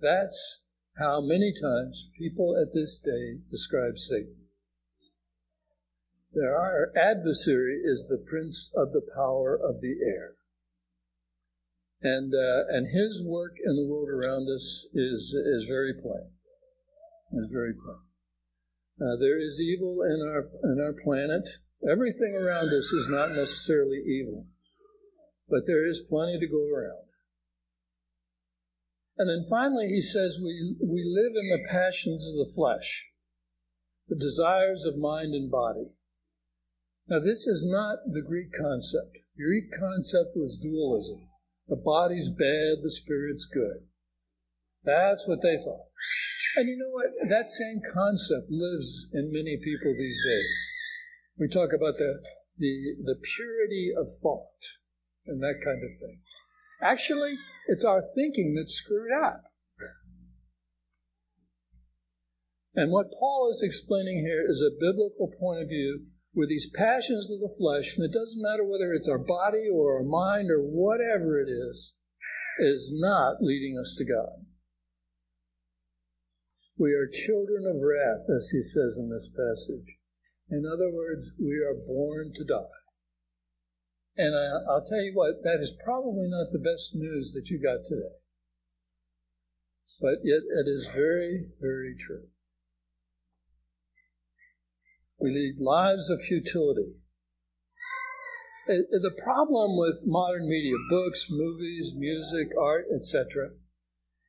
That's 0.00 0.60
how 0.98 1.20
many 1.20 1.52
times 1.52 2.08
people 2.18 2.56
at 2.60 2.74
this 2.74 2.98
day 2.98 3.40
describe 3.50 3.98
Satan. 3.98 4.36
There 6.32 6.56
Our 6.56 6.92
adversary 6.96 7.80
is 7.82 8.06
the 8.08 8.22
prince 8.28 8.70
of 8.76 8.92
the 8.92 9.02
power 9.14 9.56
of 9.56 9.80
the 9.80 9.96
air. 10.06 10.34
And, 12.02 12.34
uh, 12.34 12.64
and 12.68 12.86
his 12.86 13.22
work 13.24 13.56
in 13.64 13.74
the 13.76 13.86
world 13.86 14.10
around 14.10 14.48
us 14.54 14.86
is, 14.92 15.34
is 15.34 15.64
very 15.66 15.94
plain. 15.94 16.32
Is 17.32 17.50
very 17.50 17.72
plain. 17.72 18.05
Uh, 19.00 19.16
there 19.20 19.38
is 19.38 19.60
evil 19.60 20.00
in 20.02 20.24
our, 20.24 20.48
in 20.64 20.80
our 20.80 20.94
planet. 21.04 21.46
Everything 21.84 22.34
around 22.34 22.68
us 22.68 22.92
is 22.92 23.08
not 23.08 23.32
necessarily 23.32 23.98
evil, 23.98 24.46
but 25.48 25.66
there 25.66 25.86
is 25.86 26.00
plenty 26.08 26.38
to 26.40 26.48
go 26.48 26.64
around. 26.64 27.04
And 29.18 29.28
then 29.28 29.48
finally, 29.48 29.88
he 29.88 30.00
says 30.00 30.38
we, 30.42 30.76
we 30.80 31.04
live 31.04 31.32
in 31.36 31.48
the 31.48 31.68
passions 31.70 32.24
of 32.24 32.34
the 32.34 32.52
flesh, 32.54 33.04
the 34.08 34.16
desires 34.16 34.84
of 34.86 34.98
mind 34.98 35.34
and 35.34 35.50
body. 35.50 35.92
Now, 37.08 37.20
this 37.20 37.46
is 37.46 37.64
not 37.64 37.98
the 38.12 38.24
Greek 38.26 38.52
concept. 38.52 39.18
The 39.36 39.44
Greek 39.44 39.70
concept 39.78 40.36
was 40.36 40.58
dualism. 40.60 41.28
The 41.68 41.76
body's 41.76 42.30
bad, 42.30 42.82
the 42.82 42.90
spirit's 42.90 43.46
good. 43.46 43.88
That's 44.84 45.26
what 45.26 45.40
they 45.42 45.56
thought. 45.62 45.86
And 46.56 46.68
you 46.68 46.76
know 46.78 46.88
what? 46.88 47.12
That 47.28 47.50
same 47.50 47.82
concept 47.92 48.48
lives 48.50 49.08
in 49.12 49.30
many 49.30 49.60
people 49.62 49.92
these 49.92 50.20
days. 50.24 50.56
We 51.38 51.48
talk 51.48 51.76
about 51.76 51.98
the, 51.98 52.24
the, 52.56 52.96
the 53.04 53.16
purity 53.36 53.92
of 53.92 54.08
thought 54.22 54.80
and 55.26 55.42
that 55.42 55.60
kind 55.62 55.84
of 55.84 55.92
thing. 56.00 56.20
Actually, 56.80 57.36
it's 57.68 57.84
our 57.84 58.02
thinking 58.14 58.54
that's 58.56 58.72
screwed 58.72 59.12
up. 59.12 59.42
And 62.74 62.90
what 62.90 63.12
Paul 63.20 63.52
is 63.52 63.62
explaining 63.62 64.24
here 64.24 64.44
is 64.48 64.62
a 64.62 64.80
biblical 64.80 65.32
point 65.38 65.62
of 65.62 65.68
view 65.68 66.06
where 66.32 66.46
these 66.46 66.70
passions 66.74 67.30
of 67.30 67.40
the 67.40 67.54
flesh, 67.58 67.96
and 67.96 68.04
it 68.04 68.16
doesn't 68.16 68.40
matter 68.40 68.64
whether 68.64 68.92
it's 68.92 69.08
our 69.08 69.18
body 69.18 69.68
or 69.72 69.96
our 69.96 70.04
mind 70.04 70.50
or 70.50 70.60
whatever 70.60 71.40
it 71.40 71.48
is, 71.48 71.92
is 72.60 72.90
not 72.92 73.42
leading 73.42 73.76
us 73.78 73.94
to 73.98 74.04
God. 74.04 74.45
We 76.78 76.92
are 76.92 77.08
children 77.08 77.64
of 77.64 77.80
wrath, 77.80 78.28
as 78.28 78.50
he 78.52 78.60
says 78.60 78.96
in 78.98 79.08
this 79.08 79.28
passage. 79.32 79.96
In 80.50 80.64
other 80.66 80.92
words, 80.92 81.32
we 81.40 81.56
are 81.58 81.74
born 81.74 82.32
to 82.36 82.44
die. 82.44 82.76
And 84.16 84.34
I, 84.34 84.72
will 84.72 84.86
tell 84.88 85.00
you 85.00 85.12
what, 85.14 85.42
that 85.42 85.60
is 85.60 85.72
probably 85.84 86.28
not 86.28 86.52
the 86.52 86.58
best 86.58 86.94
news 86.94 87.32
that 87.34 87.48
you 87.48 87.60
got 87.60 87.84
today. 87.88 88.16
But 90.00 90.20
yet 90.24 90.44
it 90.44 90.68
is 90.68 90.86
very, 90.92 91.48
very 91.60 91.96
true. 91.98 92.28
We 95.18 95.30
lead 95.30 95.56
lives 95.58 96.10
of 96.10 96.20
futility. 96.20 96.96
Eh, 98.68 98.72
eh, 98.72 99.00
the 99.00 99.16
problem 99.22 99.78
with 99.78 100.04
modern 100.04 100.48
media, 100.48 100.76
books, 100.90 101.26
movies, 101.30 101.92
music, 101.96 102.48
art, 102.60 102.84
etc., 102.94 103.50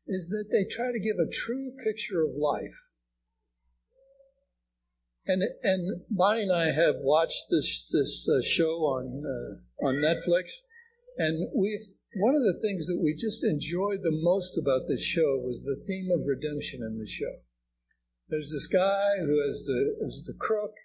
is 0.08 0.30
that 0.30 0.46
they 0.52 0.64
try 0.64 0.92
to 0.92 1.00
give 1.00 1.20
a 1.20 1.30
true 1.30 1.72
picture 1.84 2.24
of 2.24 2.36
life. 2.36 2.88
And 5.26 5.44
and 5.62 6.02
Bonnie 6.10 6.44
and 6.44 6.56
I 6.56 6.72
have 6.72 7.04
watched 7.04 7.52
this 7.52 7.86
this 7.92 8.28
uh, 8.32 8.40
show 8.42 8.88
on 8.88 9.24
uh, 9.28 9.86
on 9.86 9.96
Netflix, 9.96 10.64
and 11.18 11.50
we've 11.54 11.84
one 12.16 12.34
of 12.34 12.42
the 12.42 12.60
things 12.62 12.88
that 12.88 13.04
we 13.04 13.14
just 13.14 13.44
enjoyed 13.44 14.02
the 14.02 14.16
most 14.16 14.58
about 14.58 14.88
this 14.88 15.04
show 15.04 15.36
was 15.38 15.64
the 15.64 15.84
theme 15.86 16.10
of 16.16 16.26
redemption 16.26 16.80
in 16.82 16.98
the 16.98 17.08
show. 17.08 17.44
There's 18.30 18.52
this 18.52 18.68
guy 18.68 19.20
who 19.20 19.44
is 19.44 19.66
the 19.66 20.00
is 20.08 20.24
the 20.26 20.34
crook, 20.34 20.76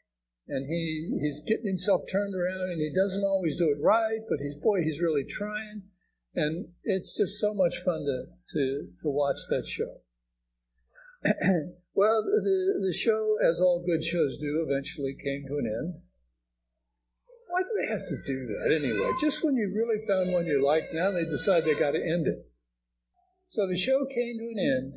and 0.48 0.66
he 0.66 1.18
he's 1.22 1.40
getting 1.46 1.66
himself 1.66 2.02
turned 2.10 2.34
around, 2.34 2.70
and 2.74 2.80
he 2.80 2.90
doesn't 2.90 3.22
always 3.24 3.56
do 3.56 3.70
it 3.70 3.78
right, 3.80 4.26
but 4.28 4.42
he's 4.42 4.58
boy, 4.58 4.82
he's 4.82 5.00
really 5.00 5.24
trying, 5.24 5.86
and 6.34 6.68
it's 6.84 7.16
just 7.16 7.38
so 7.38 7.54
much 7.54 7.74
fun 7.84 8.04
to 8.04 8.24
to 8.52 8.88
to 9.02 9.08
watch 9.08 9.38
that 9.48 9.66
show. 9.66 10.00
well, 11.94 12.22
the 12.22 12.80
the 12.80 12.92
show, 12.92 13.36
as 13.42 13.60
all 13.60 13.84
good 13.84 14.04
shows 14.04 14.38
do, 14.38 14.64
eventually 14.66 15.14
came 15.14 15.44
to 15.48 15.58
an 15.58 15.66
end. 15.66 15.94
Why 17.48 17.60
do 17.62 17.68
they 17.78 17.92
have 17.92 18.08
to 18.08 18.16
do 18.26 18.46
that 18.48 18.74
anyway? 18.74 19.12
Just 19.20 19.44
when 19.44 19.56
you 19.56 19.70
really 19.76 20.06
found 20.08 20.32
one 20.32 20.46
you 20.46 20.64
like, 20.64 20.84
now 20.94 21.10
they 21.10 21.24
decide 21.24 21.64
they 21.64 21.78
got 21.78 21.92
to 21.92 22.00
end 22.00 22.26
it. 22.26 22.48
So 23.50 23.66
the 23.66 23.76
show 23.76 24.06
came 24.06 24.38
to 24.38 24.48
an 24.48 24.58
end, 24.58 24.92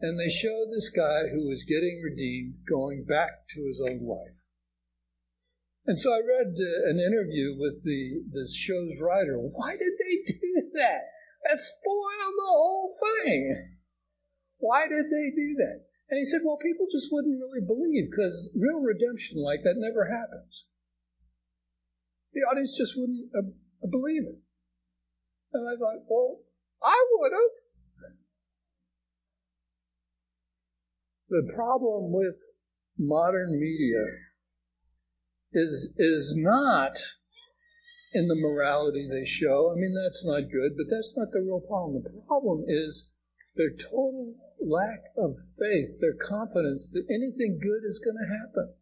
and 0.00 0.18
they 0.18 0.30
showed 0.30 0.72
this 0.72 0.88
guy 0.88 1.28
who 1.28 1.46
was 1.46 1.62
getting 1.68 2.00
redeemed 2.02 2.54
going 2.66 3.04
back 3.04 3.46
to 3.54 3.66
his 3.66 3.82
old 3.84 4.00
wife. 4.00 4.39
And 5.90 5.98
so 5.98 6.14
I 6.14 6.22
read 6.22 6.54
uh, 6.54 6.86
an 6.94 7.02
interview 7.02 7.58
with 7.58 7.82
the, 7.82 8.22
the 8.30 8.46
show's 8.46 8.94
writer. 9.02 9.34
Why 9.42 9.74
did 9.74 9.98
they 9.98 10.22
do 10.38 10.70
that? 10.78 11.02
That 11.42 11.58
spoiled 11.58 12.38
the 12.38 12.46
whole 12.46 12.94
thing. 12.94 13.74
Why 14.58 14.86
did 14.86 15.10
they 15.10 15.34
do 15.34 15.58
that? 15.58 15.90
And 16.06 16.22
he 16.22 16.24
said, 16.24 16.46
well, 16.46 16.62
people 16.62 16.86
just 16.86 17.10
wouldn't 17.10 17.42
really 17.42 17.66
believe 17.66 18.06
because 18.06 18.38
real 18.54 18.78
redemption 18.78 19.42
like 19.42 19.66
that 19.66 19.82
never 19.82 20.06
happens. 20.06 20.62
The 22.34 22.46
audience 22.46 22.78
just 22.78 22.94
wouldn't 22.94 23.26
uh, 23.34 23.50
believe 23.82 24.30
it. 24.30 24.38
And 25.58 25.66
I 25.66 25.74
thought, 25.74 26.06
well, 26.06 26.38
I 26.84 26.94
would 27.18 27.32
have. 27.34 28.14
The 31.30 31.50
problem 31.52 32.12
with 32.14 32.38
modern 32.96 33.58
media 33.58 34.29
is 35.52 35.90
is 35.96 36.34
not 36.36 36.96
in 38.12 38.28
the 38.28 38.34
morality 38.34 39.08
they 39.08 39.26
show. 39.26 39.70
I 39.70 39.78
mean, 39.78 39.94
that's 39.94 40.24
not 40.24 40.50
good, 40.50 40.76
but 40.76 40.86
that's 40.90 41.14
not 41.16 41.30
the 41.32 41.40
real 41.40 41.60
problem. 41.60 42.02
The 42.02 42.22
problem 42.26 42.64
is 42.66 43.06
their 43.54 43.70
total 43.70 44.34
lack 44.60 45.14
of 45.16 45.36
faith, 45.58 46.00
their 46.00 46.14
confidence 46.14 46.88
that 46.92 47.06
anything 47.08 47.58
good 47.62 47.86
is 47.86 48.00
going 48.02 48.18
to 48.18 48.36
happen. 48.38 48.74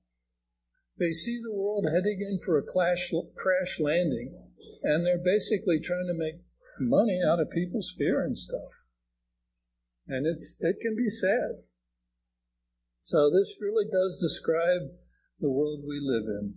They 0.99 1.11
see 1.11 1.41
the 1.41 1.55
world 1.55 1.87
heading 1.87 2.21
in 2.21 2.41
for 2.45 2.59
a 2.59 2.63
crash, 2.63 3.13
crash 3.37 3.79
landing, 3.79 4.35
and 4.83 5.07
they're 5.07 5.23
basically 5.23 5.79
trying 5.79 6.09
to 6.09 6.15
make 6.15 6.43
money 6.81 7.21
out 7.27 7.41
of 7.41 7.51
people's 7.51 7.95
fear 7.97 8.25
and 8.25 8.39
stuff. 8.39 8.73
And 10.07 10.27
it's 10.27 10.57
it 10.61 10.77
can 10.81 10.97
be 10.97 11.11
sad. 11.11 11.63
So 13.05 13.31
this 13.31 13.57
really 13.61 13.85
does 13.85 14.19
describe 14.21 14.91
the 15.41 15.51
world 15.51 15.85
we 15.87 16.01
live 16.03 16.27
in. 16.27 16.55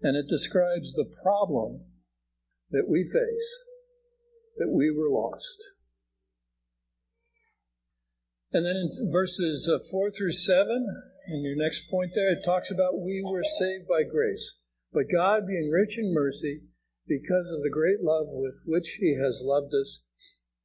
And 0.00 0.16
it 0.16 0.28
describes 0.28 0.92
the 0.92 1.10
problem 1.22 1.82
that 2.70 2.88
we 2.88 3.02
face, 3.04 3.50
that 4.58 4.70
we 4.70 4.90
were 4.90 5.10
lost. 5.10 5.58
And 8.52 8.64
then 8.64 8.76
in 8.76 8.88
verses 9.12 9.68
uh, 9.68 9.78
4 9.90 10.10
through 10.10 10.32
7, 10.32 10.86
in 11.28 11.42
your 11.42 11.56
next 11.56 11.90
point 11.90 12.12
there, 12.14 12.32
it 12.32 12.44
talks 12.44 12.70
about 12.70 13.00
we 13.00 13.22
were 13.24 13.42
saved 13.42 13.88
by 13.88 14.04
grace. 14.08 14.54
But 14.92 15.12
God, 15.12 15.46
being 15.46 15.70
rich 15.70 15.98
in 15.98 16.14
mercy, 16.14 16.62
because 17.06 17.48
of 17.52 17.62
the 17.62 17.72
great 17.72 18.00
love 18.02 18.26
with 18.28 18.54
which 18.64 18.96
He 19.00 19.18
has 19.20 19.42
loved 19.42 19.74
us, 19.74 20.00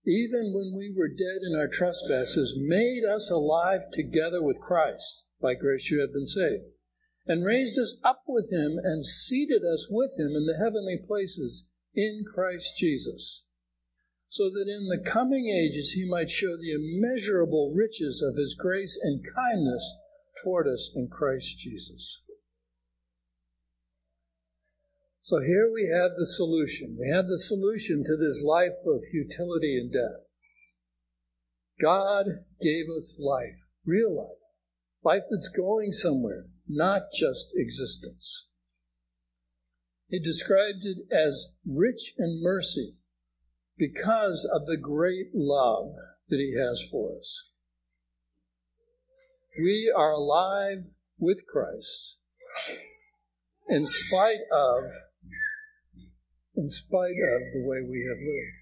even 0.06 0.54
when 0.54 0.76
we 0.76 0.94
were 0.96 1.08
dead 1.08 1.44
in 1.44 1.58
our 1.58 1.68
trespasses, 1.68 2.56
made 2.58 3.04
us 3.04 3.30
alive 3.30 3.82
together 3.92 4.42
with 4.42 4.60
Christ. 4.60 5.26
By 5.42 5.56
grace 5.56 5.90
you 5.90 6.00
have 6.00 6.14
been 6.14 6.28
saved 6.28 6.73
and 7.26 7.46
raised 7.46 7.80
us 7.80 7.98
up 8.04 8.24
with 8.28 8.52
him 8.52 8.78
and 8.84 9.06
seated 9.06 9.62
us 9.64 9.88
with 9.90 10.12
him 10.18 10.36
in 10.36 10.46
the 10.46 10.58
heavenly 10.62 11.00
places 11.08 11.64
in 11.96 12.24
Christ 12.34 12.76
Jesus, 12.78 13.44
so 14.30 14.50
that 14.50 14.68
in 14.68 14.88
the 14.90 15.10
coming 15.10 15.48
ages 15.48 15.92
he 15.92 16.10
might 16.10 16.30
show 16.30 16.58
the 16.58 16.74
immeasurable 16.74 17.74
riches 17.76 18.22
of 18.22 18.36
his 18.36 18.56
grace 18.60 18.98
and 19.02 19.24
kindness 19.36 19.96
toward 20.44 20.68
us 20.68 20.92
in 20.96 21.08
Christ 21.08 21.58
Jesus. 21.60 22.22
So 25.22 25.40
here 25.40 25.72
we 25.74 25.90
have 25.94 26.12
the 26.18 26.26
solution. 26.26 26.98
We 27.00 27.10
have 27.10 27.28
the 27.28 27.40
solution 27.40 28.04
to 28.04 28.18
this 28.18 28.44
life 28.44 28.76
of 28.86 29.02
futility 29.10 29.80
and 29.80 29.94
death. 29.94 30.28
God 31.82 32.26
gave 32.62 32.86
us 32.90 33.18
life, 33.18 33.56
real 33.86 34.14
life, 34.14 34.44
life 35.04 35.24
that's 35.32 35.48
going 35.48 35.94
somewhere, 35.94 36.48
not 36.68 37.04
just 37.14 37.48
existence. 37.56 38.48
He 40.08 40.20
described 40.20 40.84
it 40.84 41.08
as 41.12 41.48
rich 41.66 42.14
in 42.18 42.42
mercy 42.44 42.96
because 43.78 44.48
of 44.54 44.66
the 44.68 44.78
great 44.78 45.34
love 45.34 45.94
that 46.30 46.38
he 46.38 46.56
has 46.58 46.82
for 46.92 47.18
us. 47.20 47.44
We 49.60 49.92
are 49.96 50.12
alive 50.12 50.86
with 51.18 51.46
Christ 51.48 52.18
in 53.68 53.86
spite 53.86 54.46
of 54.52 54.84
in 56.56 56.70
spite 56.70 57.18
of 57.18 57.42
the 57.54 57.64
way 57.66 57.82
we 57.82 58.06
have 58.08 58.22
lived. 58.22 58.62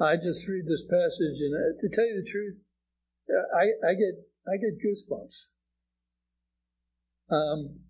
I 0.00 0.16
just 0.16 0.48
read 0.48 0.64
this 0.66 0.82
passage, 0.82 1.38
and 1.38 1.54
uh, 1.54 1.78
to 1.80 1.88
tell 1.92 2.06
you 2.06 2.22
the 2.24 2.28
truth, 2.28 2.62
I, 3.54 3.90
I 3.90 3.94
get 3.94 4.29
I 4.46 4.56
get 4.56 4.80
goosebumps. 4.80 5.50
Um, 7.30 7.80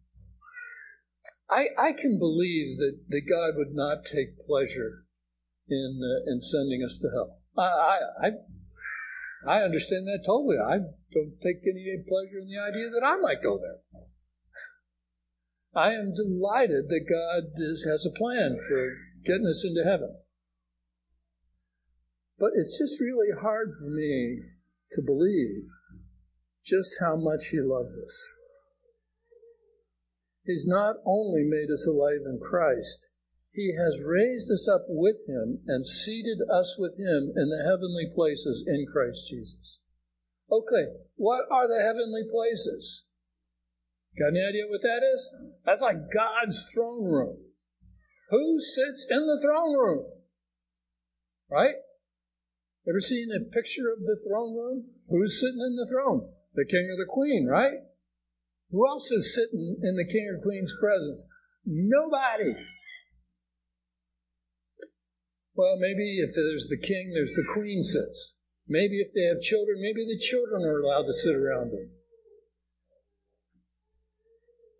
I 1.48 1.68
I 1.78 1.92
can 1.92 2.18
believe 2.18 2.76
that, 2.78 3.00
that 3.08 3.22
God 3.28 3.56
would 3.56 3.74
not 3.74 4.04
take 4.04 4.46
pleasure 4.46 5.06
in 5.68 6.00
uh, 6.02 6.30
in 6.30 6.40
sending 6.40 6.82
us 6.84 6.98
to 6.98 7.08
hell. 7.08 7.38
I, 7.56 8.00
I 8.22 8.30
I 9.46 9.62
understand 9.62 10.06
that 10.06 10.22
totally. 10.26 10.58
I 10.58 10.78
don't 11.12 11.40
take 11.42 11.64
any 11.64 12.04
pleasure 12.06 12.38
in 12.42 12.48
the 12.48 12.60
idea 12.60 12.90
that 12.90 13.06
I 13.06 13.16
might 13.16 13.42
go 13.42 13.58
there. 13.58 13.80
I 15.74 15.92
am 15.94 16.14
delighted 16.14 16.88
that 16.88 17.06
God 17.08 17.54
is, 17.56 17.86
has 17.88 18.04
a 18.04 18.18
plan 18.18 18.58
for 18.68 18.96
getting 19.24 19.46
us 19.46 19.64
into 19.64 19.88
heaven. 19.88 20.18
But 22.38 22.50
it's 22.56 22.78
just 22.78 23.00
really 23.00 23.30
hard 23.40 23.70
for 23.78 23.88
me 23.88 24.40
to 24.92 25.02
believe 25.02 25.68
just 26.64 26.96
how 27.00 27.16
much 27.16 27.50
He 27.50 27.60
loves 27.60 27.92
us. 27.92 28.16
He's 30.44 30.66
not 30.66 30.96
only 31.06 31.44
made 31.44 31.70
us 31.70 31.86
alive 31.86 32.26
in 32.26 32.40
Christ, 32.40 33.06
He 33.52 33.74
has 33.78 34.02
raised 34.02 34.50
us 34.50 34.66
up 34.68 34.86
with 34.88 35.16
Him 35.28 35.60
and 35.66 35.86
seated 35.86 36.38
us 36.50 36.76
with 36.78 36.98
Him 36.98 37.32
in 37.36 37.50
the 37.50 37.62
heavenly 37.64 38.10
places 38.14 38.64
in 38.66 38.86
Christ 38.90 39.28
Jesus. 39.28 39.78
Okay, 40.50 40.98
what 41.16 41.44
are 41.50 41.68
the 41.68 41.82
heavenly 41.82 42.24
places? 42.30 43.04
Got 44.18 44.34
any 44.34 44.42
idea 44.42 44.66
what 44.66 44.82
that 44.82 45.06
is? 45.06 45.28
That's 45.64 45.80
like 45.80 46.10
God's 46.12 46.66
throne 46.74 47.04
room. 47.04 47.38
Who 48.30 48.58
sits 48.60 49.06
in 49.08 49.26
the 49.26 49.40
throne 49.40 49.78
room? 49.78 50.06
Right? 51.50 51.74
Ever 52.88 53.00
seen 53.00 53.28
a 53.30 53.44
picture 53.44 53.92
of 53.92 54.00
the 54.00 54.18
throne 54.26 54.56
room? 54.56 54.84
Who's 55.08 55.38
sitting 55.38 55.62
in 55.62 55.76
the 55.76 55.86
throne? 55.90 56.32
The 56.54 56.66
king 56.66 56.88
or 56.90 56.96
the 56.96 57.08
queen, 57.08 57.46
right? 57.46 57.78
Who 58.70 58.86
else 58.86 59.10
is 59.10 59.34
sitting 59.34 59.78
in 59.82 59.96
the 59.96 60.06
king 60.06 60.28
or 60.30 60.42
queen's 60.42 60.74
presence? 60.80 61.22
Nobody. 61.64 62.54
Well, 65.54 65.76
maybe 65.78 66.20
if 66.20 66.34
there's 66.34 66.68
the 66.70 66.80
king, 66.80 67.12
there's 67.12 67.34
the 67.34 67.46
queen 67.52 67.82
sits. 67.82 68.34
Maybe 68.68 69.00
if 69.00 69.12
they 69.12 69.26
have 69.26 69.42
children, 69.42 69.82
maybe 69.82 70.06
the 70.06 70.18
children 70.18 70.62
are 70.62 70.80
allowed 70.80 71.06
to 71.06 71.12
sit 71.12 71.34
around 71.34 71.72
them. 71.72 71.90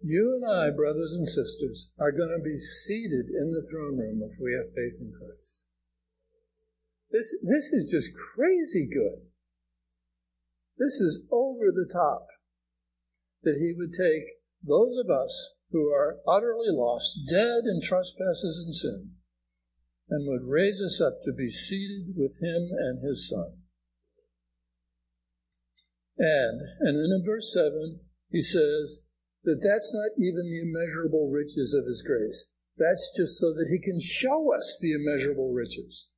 You 0.03 0.41
and 0.41 0.49
I, 0.49 0.71
brothers 0.71 1.13
and 1.13 1.27
sisters, 1.27 1.91
are 1.99 2.13
going 2.13 2.33
to 2.33 2.43
be 2.43 2.59
seated 2.59 3.27
in 3.29 3.53
the 3.53 3.67
throne 3.69 3.99
room 3.99 4.23
if 4.23 4.39
we 4.41 4.55
have 4.55 4.73
faith 4.73 4.97
in 4.99 5.13
Christ. 5.13 5.61
This, 7.11 7.35
this 7.43 7.67
is 7.75 7.91
just 7.91 8.09
crazy 8.15 8.87
good. 8.87 9.27
This 10.79 10.95
is 10.95 11.27
over 11.31 11.50
the 11.69 11.93
top. 11.93 12.27
That 13.43 13.61
he 13.61 13.75
would 13.77 13.93
take 13.93 14.41
those 14.65 14.97
of 14.97 15.11
us 15.13 15.53
who 15.71 15.89
are 15.93 16.19
utterly 16.27 16.69
lost, 16.71 17.21
dead 17.29 17.65
in 17.69 17.81
trespasses 17.83 18.65
and 18.65 18.75
sin, 18.75 19.11
and 20.09 20.27
would 20.27 20.49
raise 20.49 20.81
us 20.81 21.01
up 21.01 21.21
to 21.23 21.33
be 21.33 21.51
seated 21.51 22.17
with 22.17 22.33
him 22.41 22.71
and 22.73 23.05
his 23.07 23.29
son. 23.29 23.61
And, 26.19 26.61
and 26.81 26.99
then 26.99 27.11
in 27.17 27.25
verse 27.25 27.53
7, 27.55 28.01
he 28.31 28.43
says 28.43 29.01
that 29.45 29.63
that's 29.65 29.95
not 29.95 30.13
even 30.19 30.51
the 30.51 30.61
immeasurable 30.61 31.31
riches 31.31 31.73
of 31.73 31.87
his 31.87 32.03
grace. 32.03 32.51
That's 32.77 33.11
just 33.17 33.39
so 33.39 33.55
that 33.55 33.69
he 33.71 33.81
can 33.81 34.01
show 34.01 34.53
us 34.53 34.77
the 34.81 34.93
immeasurable 34.93 35.53
riches. 35.53 36.09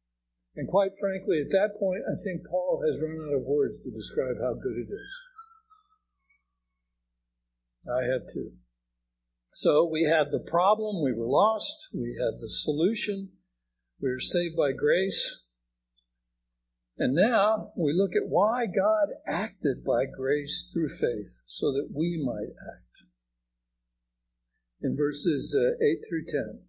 And 0.56 0.68
quite 0.68 0.92
frankly, 0.98 1.40
at 1.40 1.52
that 1.52 1.78
point, 1.78 2.02
I 2.04 2.20
think 2.22 2.44
Paul 2.48 2.82
has 2.84 3.00
run 3.00 3.16
out 3.16 3.36
of 3.36 3.46
words 3.46 3.82
to 3.84 3.90
describe 3.90 4.36
how 4.40 4.54
good 4.54 4.76
it 4.76 4.90
is. 4.90 5.10
I 7.88 8.04
have 8.04 8.32
too. 8.32 8.52
So 9.54 9.84
we 9.84 10.04
have 10.04 10.30
the 10.30 10.44
problem, 10.44 11.02
we 11.02 11.12
were 11.12 11.26
lost, 11.26 11.88
we 11.92 12.16
have 12.18 12.40
the 12.40 12.48
solution, 12.48 13.30
we 14.00 14.10
were 14.10 14.20
saved 14.20 14.56
by 14.56 14.72
grace. 14.72 15.40
And 16.96 17.14
now 17.14 17.72
we 17.76 17.92
look 17.92 18.12
at 18.16 18.28
why 18.28 18.66
God 18.66 19.14
acted 19.26 19.84
by 19.84 20.06
grace 20.06 20.68
through 20.72 20.90
faith 20.90 21.34
so 21.46 21.72
that 21.72 21.88
we 21.94 22.22
might 22.22 22.54
act. 22.74 22.92
In 24.80 24.96
verses 24.96 25.56
uh, 25.56 25.82
8 25.82 25.98
through 26.08 26.24
10. 26.26 26.60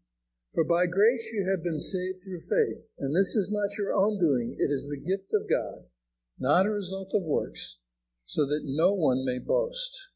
For 0.54 0.63
by 0.63 0.86
grace 0.86 1.30
you 1.34 1.49
have 1.49 1.63
been 1.63 1.80
saved 1.80 2.21
through 2.23 2.41
faith, 2.41 2.86
and 2.99 3.15
this 3.15 3.36
is 3.36 3.49
not 3.52 3.78
your 3.78 3.93
own 3.93 4.19
doing, 4.19 4.56
it 4.60 4.71
is 4.71 4.88
the 4.88 5.02
gift 5.02 5.34
of 5.34 5.49
God, 5.49 5.89
not 6.38 6.67
a 6.67 6.69
result 6.69 7.10
of 7.15 7.23
works, 7.23 7.78
so 8.26 8.45
that 8.45 8.62
no 8.63 8.93
one 8.93 9.26
may 9.26 9.39
boast. 9.39 10.12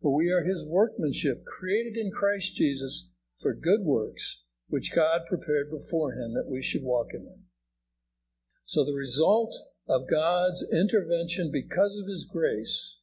For 0.00 0.14
we 0.14 0.30
are 0.30 0.44
his 0.44 0.64
workmanship, 0.66 1.44
created 1.44 1.96
in 1.96 2.10
Christ 2.10 2.56
Jesus 2.56 3.08
for 3.40 3.52
good 3.54 3.80
works, 3.82 4.38
which 4.68 4.94
God 4.94 5.22
prepared 5.28 5.70
beforehand 5.70 6.34
that 6.36 6.50
we 6.50 6.62
should 6.62 6.82
walk 6.82 7.08
in 7.12 7.24
them. 7.24 7.44
So 8.64 8.84
the 8.84 8.94
result 8.94 9.54
of 9.88 10.08
God's 10.10 10.64
intervention 10.72 11.50
because 11.52 11.98
of 12.00 12.08
his 12.08 12.24
grace 12.24 12.96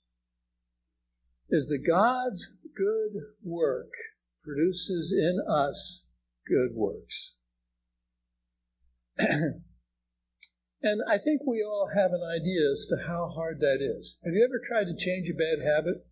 is 1.49 1.67
that 1.67 1.85
God's 1.85 2.47
good 2.75 3.21
work 3.43 3.91
produces 4.43 5.11
in 5.11 5.39
us 5.47 6.03
good 6.47 6.73
works. 6.73 7.33
and 9.17 11.01
I 11.09 11.17
think 11.17 11.41
we 11.45 11.61
all 11.61 11.89
have 11.93 12.11
an 12.11 12.23
idea 12.23 12.71
as 12.71 12.87
to 12.87 13.07
how 13.07 13.29
hard 13.35 13.59
that 13.59 13.79
is. 13.81 14.15
Have 14.23 14.33
you 14.33 14.43
ever 14.43 14.61
tried 14.65 14.85
to 14.85 14.95
change 14.95 15.27
a 15.29 15.33
bad 15.33 15.65
habit? 15.65 16.06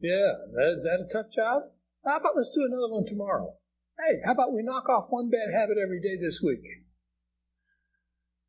Yeah, 0.00 0.32
is 0.76 0.84
that 0.84 1.04
a 1.04 1.12
tough 1.12 1.32
job? 1.34 1.72
How 2.04 2.18
about 2.18 2.36
let's 2.36 2.52
do 2.54 2.64
another 2.64 2.92
one 2.92 3.06
tomorrow? 3.06 3.54
Hey, 3.98 4.20
how 4.24 4.32
about 4.32 4.52
we 4.52 4.62
knock 4.62 4.88
off 4.88 5.06
one 5.08 5.30
bad 5.30 5.52
habit 5.52 5.78
every 5.82 6.00
day 6.00 6.16
this 6.20 6.40
week? 6.44 6.60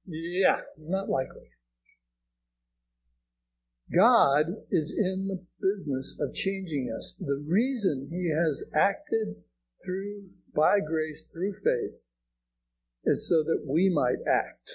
Yeah, 0.05 0.62
not 0.77 1.10
likely. 1.10 1.49
God 3.95 4.67
is 4.69 4.93
in 4.95 5.27
the 5.27 5.45
business 5.62 6.15
of 6.19 6.36
changing 6.36 6.93
us. 6.95 7.15
The 7.19 7.41
reason 7.47 8.10
He 8.12 8.29
has 8.36 8.63
acted 8.75 9.43
through 9.86 10.29
by 10.53 10.79
grace 10.86 11.23
through 11.31 11.53
faith 11.53 12.01
is 13.05 13.27
so 13.29 13.43
that 13.43 13.63
we 13.65 13.89
might 13.93 14.19
act. 14.29 14.69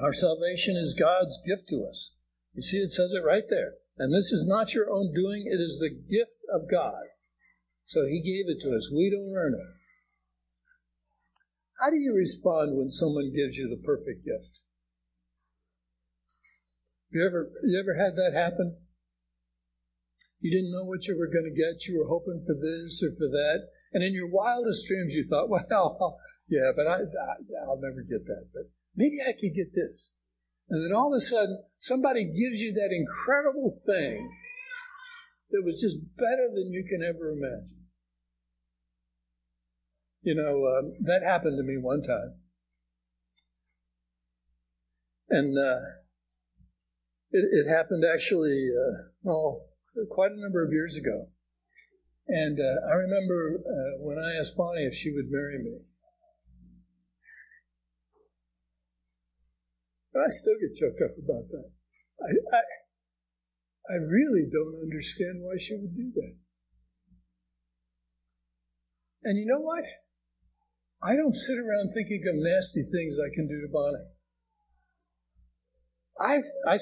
Our 0.00 0.12
salvation 0.12 0.76
is 0.76 0.94
God's 0.98 1.40
gift 1.44 1.68
to 1.70 1.84
us. 1.88 2.12
You 2.54 2.62
see, 2.62 2.78
it 2.78 2.92
says 2.92 3.10
it 3.12 3.26
right 3.26 3.44
there. 3.50 3.74
And 3.96 4.12
this 4.12 4.32
is 4.32 4.44
not 4.46 4.74
your 4.74 4.90
own 4.90 5.14
doing, 5.14 5.46
it 5.46 5.60
is 5.60 5.78
the 5.78 5.90
gift 5.90 6.42
of 6.52 6.70
God. 6.70 7.14
So 7.86 8.06
He 8.06 8.20
gave 8.20 8.50
it 8.50 8.60
to 8.62 8.74
us. 8.74 8.90
We 8.92 9.10
don't 9.10 9.34
earn 9.34 9.54
it. 9.54 9.74
How 11.80 11.90
do 11.90 11.96
you 11.96 12.14
respond 12.14 12.76
when 12.76 12.90
someone 12.90 13.34
gives 13.34 13.56
you 13.56 13.68
the 13.68 13.82
perfect 13.84 14.24
gift? 14.24 14.58
You 17.10 17.24
ever, 17.24 17.50
you 17.62 17.78
ever 17.78 17.94
had 17.94 18.16
that 18.16 18.34
happen? 18.34 18.78
You 20.40 20.50
didn't 20.50 20.72
know 20.72 20.84
what 20.84 21.06
you 21.06 21.16
were 21.16 21.30
going 21.30 21.46
to 21.46 21.54
get. 21.54 21.86
You 21.86 21.98
were 21.98 22.10
hoping 22.10 22.42
for 22.44 22.54
this 22.54 23.00
or 23.00 23.14
for 23.16 23.30
that. 23.30 23.70
And 23.92 24.02
in 24.02 24.12
your 24.12 24.28
wildest 24.28 24.86
dreams, 24.86 25.14
you 25.14 25.24
thought, 25.28 25.48
well, 25.50 25.64
yeah, 26.48 26.72
but 26.74 26.86
I, 26.86 27.06
I, 27.06 27.66
will 27.66 27.80
never 27.80 28.02
get 28.02 28.26
that. 28.26 28.50
But 28.52 28.68
maybe 28.96 29.22
I 29.22 29.32
could 29.32 29.54
get 29.54 29.74
this. 29.74 30.10
And 30.68 30.84
then 30.84 30.96
all 30.96 31.12
of 31.12 31.18
a 31.18 31.20
sudden, 31.20 31.62
somebody 31.78 32.24
gives 32.24 32.60
you 32.60 32.72
that 32.72 32.90
incredible 32.90 33.80
thing 33.86 34.30
that 35.50 35.62
was 35.64 35.80
just 35.80 35.96
better 36.16 36.48
than 36.54 36.72
you 36.72 36.84
can 36.88 37.02
ever 37.02 37.30
imagine. 37.30 37.86
You 40.22 40.34
know, 40.34 40.66
um, 40.66 40.94
that 41.02 41.22
happened 41.22 41.58
to 41.58 41.62
me 41.62 41.76
one 41.78 42.02
time. 42.02 42.40
And 45.28 45.56
uh, 45.58 45.80
it, 47.30 47.44
it, 47.52 47.68
happened 47.68 48.04
actually, 48.04 48.68
uh, 48.72 49.30
quite 50.10 50.32
a 50.32 50.40
number 50.40 50.64
of 50.64 50.72
years 50.72 50.96
ago. 50.96 51.28
And 52.26 52.58
uh, 52.58 52.86
I 52.88 52.94
remember 52.94 53.60
uh, 53.60 54.02
when 54.02 54.18
I 54.18 54.40
asked 54.40 54.56
Bonnie 54.56 54.86
if 54.86 54.94
she 54.94 55.12
would 55.12 55.30
marry 55.30 55.58
me. 55.58 55.80
I 60.14 60.30
still 60.30 60.54
get 60.62 60.78
choked 60.78 61.02
up 61.02 61.18
about 61.18 61.50
that. 61.50 61.70
I, 62.22 62.30
I, 62.54 62.62
I 63.90 63.96
really 63.98 64.46
don't 64.46 64.78
understand 64.80 65.42
why 65.42 65.58
she 65.58 65.74
would 65.74 65.94
do 65.96 66.12
that. 66.14 66.36
And 69.24 69.38
you 69.38 69.46
know 69.46 69.60
what? 69.60 69.82
I 71.02 71.16
don't 71.16 71.34
sit 71.34 71.58
around 71.58 71.92
thinking 71.92 72.22
of 72.28 72.36
nasty 72.36 72.82
things 72.82 73.16
I 73.18 73.34
can 73.34 73.48
do 73.48 73.60
to 73.60 73.68
Bonnie. 73.72 74.08
I, 76.20 76.38
I, 76.70 76.78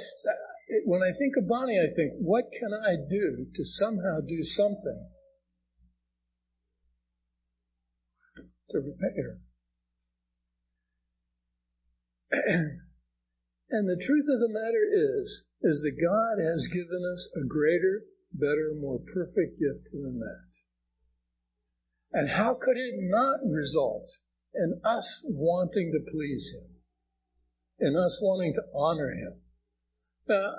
when 0.84 1.02
I 1.02 1.16
think 1.18 1.34
of 1.38 1.48
Bonnie, 1.48 1.80
I 1.80 1.88
think, 1.94 2.12
what 2.18 2.44
can 2.52 2.70
I 2.74 2.96
do 3.08 3.46
to 3.54 3.64
somehow 3.64 4.20
do 4.20 4.44
something 4.44 5.08
to 8.70 8.78
repay 8.78 9.22
her? 9.22 9.40
and 13.72 13.88
the 13.88 13.96
truth 13.96 14.26
of 14.28 14.38
the 14.38 14.52
matter 14.52 14.84
is, 14.84 15.44
is 15.62 15.80
that 15.80 15.96
God 15.96 16.44
has 16.44 16.66
given 16.66 17.00
us 17.10 17.28
a 17.34 17.46
greater, 17.48 18.04
better, 18.30 18.76
more 18.78 18.98
perfect 19.00 19.58
gift 19.58 19.88
than 19.92 20.20
that. 20.20 20.52
And 22.12 22.28
how 22.36 22.52
could 22.52 22.76
it 22.76 22.94
not 23.00 23.40
result 23.42 24.10
in 24.54 24.80
us 24.84 25.22
wanting 25.24 25.90
to 25.92 26.10
please 26.12 26.52
Him? 26.52 26.68
In 27.80 27.96
us 27.96 28.20
wanting 28.20 28.52
to 28.54 28.62
honor 28.74 29.12
Him? 29.12 29.40
Now, 30.28 30.52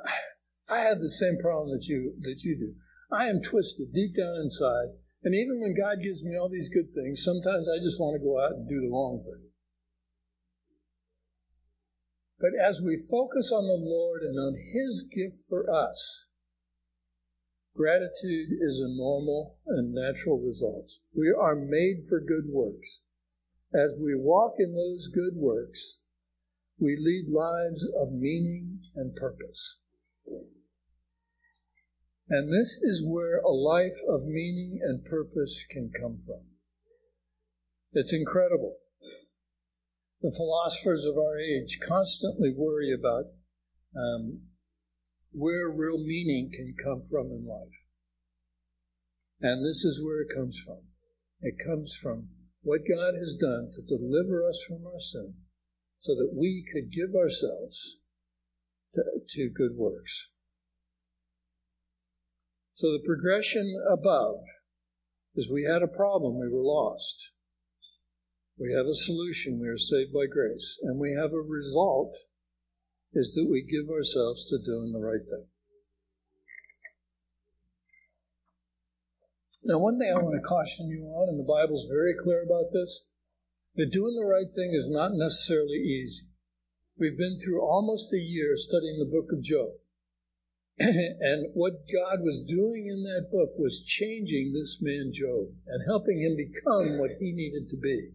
I 0.68 0.80
have 0.80 1.00
the 1.00 1.10
same 1.10 1.38
problem 1.38 1.70
that 1.78 1.86
you, 1.86 2.16
that 2.22 2.42
you 2.42 2.58
do. 2.58 2.74
I 3.16 3.30
am 3.30 3.44
twisted 3.44 3.94
deep 3.94 4.18
down 4.18 4.42
inside, 4.42 4.98
and 5.24 5.36
even 5.36 5.62
when 5.62 5.78
God 5.78 6.02
gives 6.02 6.24
me 6.24 6.36
all 6.36 6.50
these 6.50 6.70
good 6.74 6.90
things, 6.96 7.24
sometimes 7.24 7.68
I 7.70 7.78
just 7.78 8.00
want 8.00 8.18
to 8.18 8.26
go 8.26 8.42
out 8.42 8.58
and 8.58 8.68
do 8.68 8.82
the 8.82 8.90
wrong 8.90 9.22
thing. 9.24 9.53
But 12.44 12.60
as 12.60 12.82
we 12.84 13.00
focus 13.00 13.54
on 13.56 13.64
the 13.64 13.80
Lord 13.80 14.22
and 14.22 14.38
on 14.38 14.60
His 14.60 15.08
gift 15.10 15.48
for 15.48 15.64
us, 15.72 16.26
Gratitude 17.76 18.50
is 18.62 18.80
a 18.80 18.96
normal 18.96 19.58
and 19.66 19.94
natural 19.94 20.40
result. 20.40 20.92
We 21.16 21.34
are 21.36 21.56
made 21.56 22.06
for 22.08 22.20
good 22.20 22.46
works. 22.48 23.00
As 23.74 23.96
we 24.00 24.14
walk 24.16 24.56
in 24.60 24.76
those 24.76 25.08
good 25.08 25.36
works, 25.36 25.98
we 26.78 26.96
lead 27.00 27.34
lives 27.34 27.84
of 28.00 28.12
meaning 28.12 28.82
and 28.96 29.16
purpose. 29.16 29.78
And 32.30 32.54
this 32.54 32.78
is 32.84 33.04
where 33.04 33.40
a 33.40 33.50
life 33.50 33.98
of 34.08 34.26
meaning 34.26 34.80
and 34.84 35.04
purpose 35.04 35.66
can 35.72 35.92
come 36.00 36.20
from. 36.28 36.42
It's 37.94 38.14
incredible. 38.14 38.78
The 40.24 40.32
philosophers 40.32 41.04
of 41.04 41.18
our 41.18 41.38
age 41.38 41.80
constantly 41.86 42.54
worry 42.56 42.96
about 42.98 43.26
um, 43.94 44.44
where 45.34 45.70
real 45.70 45.98
meaning 45.98 46.50
can 46.50 46.74
come 46.82 47.04
from 47.12 47.28
in 47.28 47.46
life. 47.46 47.76
And 49.42 49.66
this 49.66 49.84
is 49.84 50.00
where 50.02 50.22
it 50.22 50.34
comes 50.34 50.58
from. 50.66 50.88
It 51.42 51.56
comes 51.60 51.94
from 52.02 52.30
what 52.62 52.88
God 52.88 53.16
has 53.20 53.36
done 53.36 53.72
to 53.76 53.82
deliver 53.82 54.48
us 54.48 54.58
from 54.66 54.88
our 54.88 55.02
sin 55.02 55.34
so 56.00 56.16
that 56.16 56.32
we 56.34 56.64
could 56.72 56.90
give 56.90 57.14
ourselves 57.14 57.98
to, 58.96 59.02
to 59.28 59.50
good 59.54 59.76
works. 59.76 60.30
So 62.76 62.94
the 62.94 63.04
progression 63.06 63.76
above 63.92 64.40
is 65.36 65.50
we 65.52 65.68
had 65.70 65.82
a 65.82 65.88
problem, 65.88 66.40
we 66.40 66.48
were 66.48 66.64
lost. 66.64 67.33
We 68.58 68.74
have 68.74 68.86
a 68.86 68.96
solution, 68.96 69.60
we 69.60 69.68
are 69.68 69.78
saved 69.78 70.14
by 70.14 70.28
grace. 70.30 70.78
And 70.84 71.00
we 71.00 71.14
have 71.14 71.34
a 71.34 71.42
result 71.42 72.14
is 73.14 73.34
that 73.36 73.50
we 73.50 73.62
give 73.62 73.90
ourselves 73.90 74.48
to 74.50 74.58
doing 74.58 74.92
the 74.92 75.00
right 75.00 75.24
thing. 75.24 75.46
Now, 79.64 79.80
one 79.80 79.98
thing 79.98 80.12
I 80.12 80.22
want 80.22 80.36
to 80.36 80.48
caution 80.48 80.90
you 80.90 81.06
on, 81.08 81.30
and 81.30 81.40
the 81.40 81.48
Bible's 81.48 81.88
very 81.88 82.14
clear 82.14 82.44
about 82.44 82.74
this, 82.74 83.06
that 83.76 83.92
doing 83.92 84.16
the 84.16 84.28
right 84.28 84.52
thing 84.54 84.74
is 84.76 84.90
not 84.90 85.14
necessarily 85.14 85.80
easy. 85.80 86.28
We've 86.98 87.18
been 87.18 87.40
through 87.40 87.62
almost 87.62 88.14
a 88.14 88.20
year 88.20 88.54
studying 88.58 89.00
the 89.00 89.10
book 89.10 89.32
of 89.32 89.42
Job. 89.42 89.80
and 90.80 91.48
what 91.54 91.88
God 91.88 92.22
was 92.22 92.44
doing 92.48 92.88
in 92.88 93.04
that 93.04 93.32
book 93.32 93.58
was 93.58 93.84
changing 93.86 94.54
this 94.54 94.78
man 94.82 95.14
Job 95.14 95.54
and 95.66 95.88
helping 95.88 96.22
him 96.22 96.36
become 96.36 97.00
what 97.00 97.12
he 97.20 97.32
needed 97.32 97.70
to 97.70 97.78
be. 97.78 98.14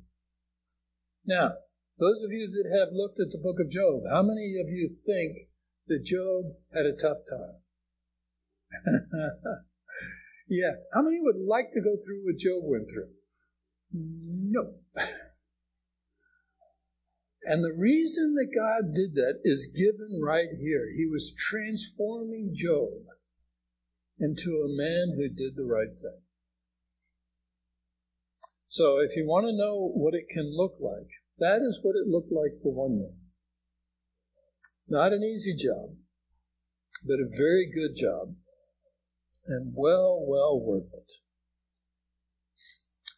Now, 1.28 1.52
those 1.98 2.24
of 2.24 2.32
you 2.32 2.48
that 2.48 2.72
have 2.72 2.88
looked 2.96 3.20
at 3.20 3.28
the 3.30 3.42
book 3.42 3.60
of 3.60 3.70
Job, 3.70 4.08
how 4.10 4.22
many 4.22 4.56
of 4.64 4.72
you 4.72 4.96
think 5.04 5.48
that 5.86 6.02
Job 6.02 6.56
had 6.72 6.86
a 6.86 6.96
tough 6.96 7.18
time? 7.28 7.60
yeah. 10.48 10.72
How 10.94 11.02
many 11.02 11.18
would 11.20 11.36
like 11.36 11.70
to 11.74 11.82
go 11.82 11.96
through 12.00 12.24
what 12.24 12.38
Job 12.38 12.62
went 12.64 12.88
through? 12.88 13.12
No. 13.92 14.80
And 17.42 17.62
the 17.62 17.76
reason 17.76 18.34
that 18.34 18.48
God 18.48 18.94
did 18.94 19.14
that 19.14 19.40
is 19.44 19.68
given 19.74 20.20
right 20.24 20.48
here. 20.58 20.86
He 20.96 21.06
was 21.06 21.34
transforming 21.36 22.54
Job 22.56 23.04
into 24.18 24.64
a 24.64 24.68
man 24.68 25.14
who 25.16 25.28
did 25.28 25.56
the 25.56 25.64
right 25.64 25.92
thing. 26.00 26.22
So 28.68 28.98
if 28.98 29.16
you 29.16 29.26
want 29.26 29.46
to 29.46 29.56
know 29.56 29.90
what 29.94 30.14
it 30.14 30.28
can 30.32 30.54
look 30.54 30.76
like, 30.78 31.08
that 31.38 31.60
is 31.62 31.80
what 31.82 31.96
it 31.96 32.08
looked 32.08 32.32
like 32.32 32.60
for 32.62 32.72
one 32.72 32.98
man. 32.98 33.16
Not 34.88 35.12
an 35.12 35.22
easy 35.22 35.54
job, 35.54 35.96
but 37.06 37.20
a 37.20 37.28
very 37.28 37.70
good 37.72 37.96
job, 37.96 38.34
and 39.46 39.72
well, 39.74 40.24
well 40.26 40.58
worth 40.60 40.90
it. 40.92 41.12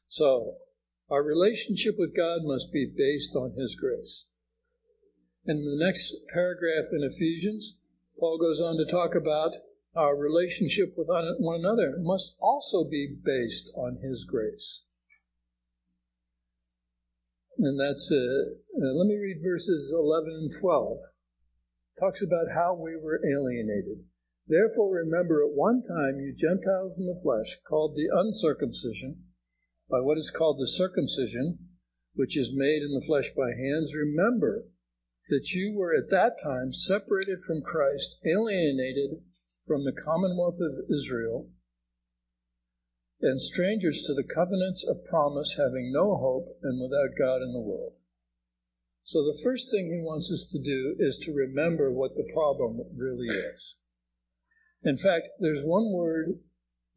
So, 0.09 0.57
our 1.09 1.23
relationship 1.23 1.95
with 1.99 2.17
God 2.17 2.41
must 2.43 2.73
be 2.73 2.87
based 2.87 3.35
on 3.35 3.55
His 3.59 3.75
grace. 3.75 4.25
In 5.47 5.65
the 5.65 5.85
next 5.85 6.15
paragraph 6.35 6.93
in 6.93 7.03
Ephesians, 7.03 7.77
Paul 8.19 8.39
goes 8.39 8.61
on 8.61 8.77
to 8.77 8.85
talk 8.85 9.15
about 9.15 9.53
our 9.97 10.15
relationship 10.15 10.95
with 10.97 11.09
one 11.09 11.61
another 11.61 11.97
must 12.01 12.35
also 12.41 12.85
be 12.85 13.17
based 13.25 13.71
on 13.75 13.99
His 14.03 14.25
grace 14.29 14.83
and 17.63 17.79
that's 17.79 18.11
uh, 18.11 18.57
uh, 18.81 18.93
let 18.97 19.07
me 19.07 19.17
read 19.17 19.43
verses 19.45 19.93
11 19.93 20.29
and 20.29 20.61
12 20.61 20.99
talks 21.99 22.23
about 22.23 22.55
how 22.55 22.73
we 22.73 22.97
were 22.97 23.21
alienated. 23.21 24.05
Therefore 24.47 24.95
remember 24.95 25.45
at 25.45 25.53
one 25.53 25.83
time 25.83 26.21
you 26.21 26.35
gentiles 26.35 26.97
in 26.99 27.07
the 27.07 27.21
flesh 27.23 27.59
called 27.69 27.95
the 27.95 28.09
uncircumcision 28.11 29.25
by 29.91 30.01
what 30.01 30.17
is 30.17 30.31
called 30.31 30.59
the 30.59 30.67
circumcision 30.67 31.59
which 32.15 32.37
is 32.37 32.53
made 32.55 32.83
in 32.83 32.93
the 32.95 33.05
flesh 33.07 33.31
by 33.37 33.51
hands 33.51 33.93
remember 33.95 34.65
that 35.29 35.51
you 35.51 35.75
were 35.77 35.95
at 35.95 36.11
that 36.11 36.43
time 36.43 36.73
separated 36.73 37.39
from 37.47 37.63
christ 37.63 38.17
alienated 38.25 39.23
from 39.67 39.85
the 39.85 39.93
commonwealth 39.93 40.59
of 40.61 40.85
israel 40.91 41.49
and 43.23 43.41
strangers 43.41 44.03
to 44.07 44.15
the 44.15 44.27
covenants 44.35 44.85
of 44.89 45.05
promise, 45.05 45.57
having 45.57 45.93
no 45.93 46.17
hope 46.17 46.57
and 46.63 46.81
without 46.81 47.19
God 47.19 47.43
in 47.43 47.53
the 47.53 47.61
world. 47.61 47.93
So 49.05 49.25
the 49.25 49.41
first 49.43 49.71
thing 49.71 49.91
he 49.91 50.01
wants 50.01 50.31
us 50.33 50.49
to 50.53 50.59
do 50.59 50.97
is 50.99 51.19
to 51.25 51.33
remember 51.33 51.91
what 51.91 52.15
the 52.15 52.31
problem 52.33 52.81
really 52.97 53.29
is. 53.29 53.75
In 54.83 54.97
fact, 54.97 55.29
there's 55.41 55.63
one 55.63 55.93
word, 55.93 56.39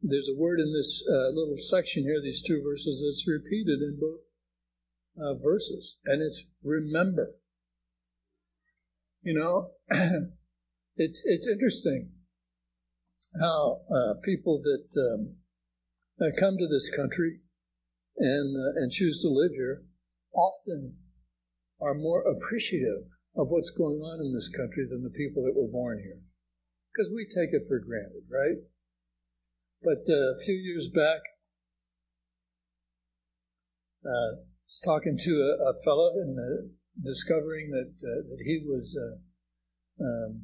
there's 0.00 0.28
a 0.28 0.38
word 0.38 0.60
in 0.60 0.72
this 0.72 1.02
uh, 1.08 1.28
little 1.34 1.58
section 1.58 2.04
here, 2.04 2.20
these 2.22 2.42
two 2.42 2.62
verses, 2.62 3.04
that's 3.04 3.28
repeated 3.28 3.80
in 3.80 3.98
both 4.00 4.20
uh, 5.18 5.34
verses, 5.42 5.96
and 6.04 6.22
it's 6.22 6.44
remember. 6.62 7.32
You 9.22 9.34
know, 9.34 9.70
it's 10.96 11.20
it's 11.24 11.46
interesting 11.46 12.10
how 13.40 13.80
uh, 13.90 14.14
people 14.24 14.62
that 14.62 15.00
um, 15.00 15.36
uh, 16.20 16.30
come 16.38 16.56
to 16.58 16.68
this 16.68 16.90
country 16.94 17.40
and 18.16 18.56
uh, 18.56 18.80
and 18.80 18.90
choose 18.90 19.20
to 19.22 19.28
live 19.28 19.52
here 19.52 19.82
often 20.34 20.96
are 21.80 21.94
more 21.94 22.22
appreciative 22.22 23.10
of 23.36 23.48
what's 23.48 23.70
going 23.70 23.98
on 23.98 24.20
in 24.20 24.32
this 24.32 24.48
country 24.48 24.86
than 24.88 25.02
the 25.02 25.10
people 25.10 25.42
that 25.42 25.58
were 25.58 25.70
born 25.70 25.98
here. 25.98 26.22
Because 26.92 27.10
we 27.12 27.26
take 27.26 27.50
it 27.52 27.66
for 27.66 27.80
granted 27.80 28.22
right? 28.30 28.62
But 29.82 30.06
uh, 30.08 30.38
a 30.38 30.44
few 30.44 30.54
years 30.54 30.88
back 30.88 31.22
uh, 34.06 34.38
I 34.38 34.68
was 34.68 34.80
talking 34.84 35.18
to 35.18 35.30
a, 35.42 35.70
a 35.70 35.74
fellow 35.84 36.12
and 36.14 36.38
uh, 36.38 36.68
discovering 37.02 37.70
that 37.70 37.94
uh, 37.98 38.22
that 38.28 38.42
he 38.44 38.62
was 38.64 38.96
um, 40.00 40.42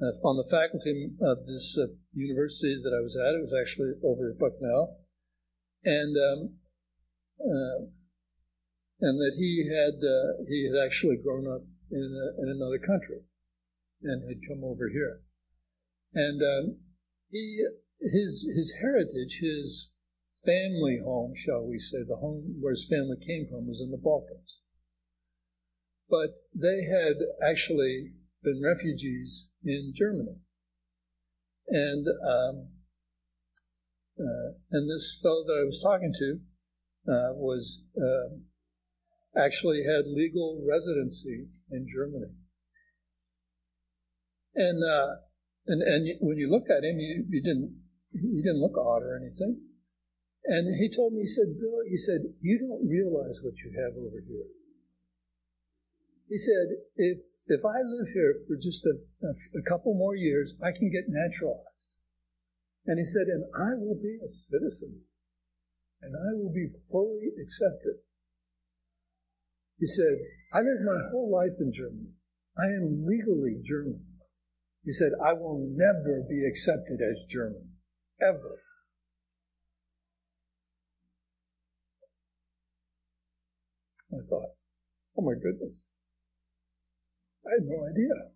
uh, 0.00 0.26
on 0.26 0.36
the 0.36 0.50
faculty 0.50 1.12
of 1.20 1.46
this 1.46 1.76
uh, 1.78 1.92
university 2.12 2.80
that 2.82 2.94
I 2.96 3.00
was 3.00 3.16
at. 3.16 3.34
It 3.34 3.44
was 3.44 3.56
actually 3.56 3.92
over 4.04 4.30
at 4.30 4.38
Bucknell, 4.38 4.98
and 5.84 6.16
um, 6.16 6.40
uh, 7.40 7.78
and 9.00 9.18
that 9.18 9.34
he 9.36 9.68
had 9.68 10.00
uh, 10.02 10.44
he 10.48 10.68
had 10.68 10.76
actually 10.84 11.16
grown 11.16 11.46
up 11.46 11.62
in 11.90 12.10
a, 12.12 12.42
in 12.42 12.48
another 12.48 12.78
country, 12.78 13.24
and 14.02 14.28
had 14.28 14.46
come 14.48 14.64
over 14.64 14.88
here. 14.88 15.20
And 16.14 16.40
um, 16.42 16.76
he, 17.30 17.64
his, 18.00 18.48
his 18.56 18.74
heritage, 18.80 19.38
his 19.40 19.90
family 20.44 21.00
home, 21.04 21.34
shall 21.36 21.66
we 21.66 21.78
say, 21.78 21.98
the 22.06 22.16
home 22.16 22.56
where 22.60 22.72
his 22.72 22.86
family 22.88 23.16
came 23.20 23.46
from 23.48 23.66
was 23.66 23.80
in 23.80 23.90
the 23.90 23.98
Balkans. 23.98 24.60
But 26.08 26.40
they 26.54 26.84
had 26.84 27.16
actually 27.42 28.12
been 28.42 28.62
refugees 28.62 29.48
in 29.66 29.92
Germany. 29.94 30.38
And 31.68 32.06
um, 32.06 32.68
uh, 34.18 34.56
and 34.70 34.88
this 34.88 35.18
fellow 35.22 35.44
that 35.44 35.60
I 35.60 35.66
was 35.66 35.80
talking 35.82 36.12
to 36.18 37.12
uh, 37.12 37.32
was 37.34 37.82
uh, 37.98 38.38
actually 39.38 39.82
had 39.84 40.06
legal 40.06 40.64
residency 40.66 41.48
in 41.70 41.86
Germany. 41.92 42.32
And 44.54 44.82
uh, 44.82 45.20
and 45.66 45.82
and 45.82 46.08
when 46.20 46.38
you 46.38 46.48
look 46.48 46.70
at 46.70 46.84
him, 46.84 46.98
you, 46.98 47.26
you 47.28 47.42
didn't 47.42 47.76
he 48.12 48.42
didn't 48.42 48.62
look 48.62 48.78
odd 48.78 49.02
or 49.02 49.16
anything. 49.16 49.60
And 50.46 50.78
he 50.78 50.88
told 50.94 51.12
me, 51.12 51.22
he 51.22 51.28
said, 51.28 51.58
Bill, 51.58 51.82
he 51.90 51.98
said, 51.98 52.22
you 52.40 52.62
don't 52.62 52.86
realize 52.86 53.42
what 53.42 53.58
you 53.66 53.74
have 53.82 53.98
over 53.98 54.22
here. 54.22 54.46
He 56.28 56.38
said, 56.38 56.82
if 56.96 57.18
if 57.46 57.62
I 57.64 57.78
live 57.86 58.08
here 58.12 58.34
for 58.46 58.56
just 58.56 58.84
a, 58.84 58.98
a, 59.22 59.30
a 59.30 59.62
couple 59.62 59.94
more 59.94 60.16
years, 60.16 60.54
I 60.58 60.72
can 60.76 60.90
get 60.90 61.06
naturalized. 61.06 61.62
And 62.86 62.98
he 62.98 63.04
said, 63.04 63.30
and 63.30 63.44
I 63.54 63.78
will 63.78 63.94
be 63.94 64.18
a 64.18 64.30
citizen, 64.30 65.02
and 66.02 66.14
I 66.14 66.34
will 66.34 66.52
be 66.52 66.70
fully 66.90 67.30
accepted. 67.40 68.02
He 69.78 69.86
said, 69.86 70.18
I 70.52 70.58
lived 70.58 70.82
my 70.84 70.98
whole 71.10 71.30
life 71.30 71.58
in 71.60 71.72
Germany. 71.72 72.10
I 72.58 72.66
am 72.74 73.06
legally 73.06 73.62
German. 73.62 74.02
He 74.84 74.92
said, 74.92 75.10
I 75.22 75.32
will 75.32 75.68
never 75.70 76.22
be 76.28 76.46
accepted 76.46 76.98
as 77.02 77.24
German. 77.30 77.74
Ever. 78.20 78.62
I 84.12 84.22
thought, 84.28 84.54
oh 85.18 85.22
my 85.22 85.34
goodness. 85.34 85.74
I 87.46 87.62
had 87.62 87.66
no 87.70 87.86
idea. 87.86 88.34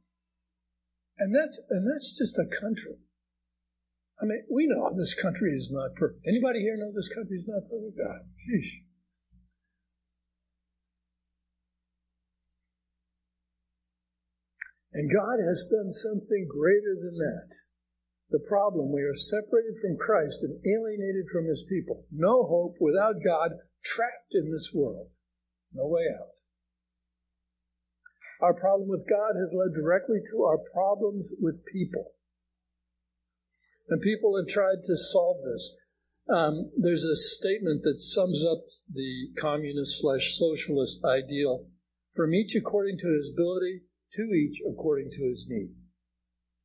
And 1.19 1.35
that's, 1.35 1.61
and 1.69 1.85
that's 1.85 2.17
just 2.17 2.39
a 2.39 2.47
country. 2.49 2.97
I 4.21 4.25
mean, 4.25 4.45
we 4.53 4.69
know 4.69 4.89
this 4.95 5.15
country 5.15 5.53
is 5.57 5.69
not 5.71 5.97
perfect. 5.97 6.25
Anybody 6.29 6.61
here 6.61 6.77
know 6.77 6.93
this 6.95 7.09
country 7.09 7.39
is 7.39 7.49
not 7.49 7.69
perfect? 7.69 7.99
God, 7.99 8.29
sheesh. 8.39 8.87
And 14.93 15.13
God 15.13 15.39
has 15.41 15.69
done 15.71 15.93
something 15.93 16.49
greater 16.51 16.97
than 17.01 17.17
that. 17.19 17.57
The 18.31 18.41
problem, 18.47 18.93
we 18.93 19.03
are 19.03 19.15
separated 19.15 19.79
from 19.81 19.97
Christ 19.97 20.43
and 20.43 20.61
alienated 20.67 21.27
from 21.33 21.47
His 21.47 21.65
people. 21.69 22.07
No 22.11 22.45
hope 22.45 22.77
without 22.81 23.23
God, 23.25 23.53
trapped 23.85 24.33
in 24.33 24.53
this 24.53 24.71
world. 24.75 25.09
No 25.73 25.87
way 25.87 26.05
out. 26.11 26.40
Our 28.41 28.55
problem 28.55 28.89
with 28.89 29.09
God 29.09 29.37
has 29.37 29.53
led 29.53 29.75
directly 29.75 30.19
to 30.33 30.45
our 30.45 30.59
problems 30.73 31.27
with 31.41 31.65
people. 31.67 32.13
And 33.89 34.01
people 34.01 34.37
have 34.37 34.49
tried 34.49 34.83
to 34.87 34.97
solve 34.97 35.45
this. 35.45 35.75
Um, 36.29 36.71
there's 36.79 37.05
a 37.05 37.17
statement 37.17 37.83
that 37.83 38.01
sums 38.01 38.45
up 38.45 38.65
the 38.93 39.29
communist 39.39 40.01
slash 40.01 40.39
socialist 40.39 41.05
ideal 41.05 41.67
from 42.15 42.33
each 42.33 42.55
according 42.55 42.99
to 42.99 43.13
his 43.13 43.31
ability, 43.35 43.83
to 44.15 44.23
each 44.23 44.63
according 44.67 45.11
to 45.11 45.29
his 45.29 45.45
need. 45.49 45.71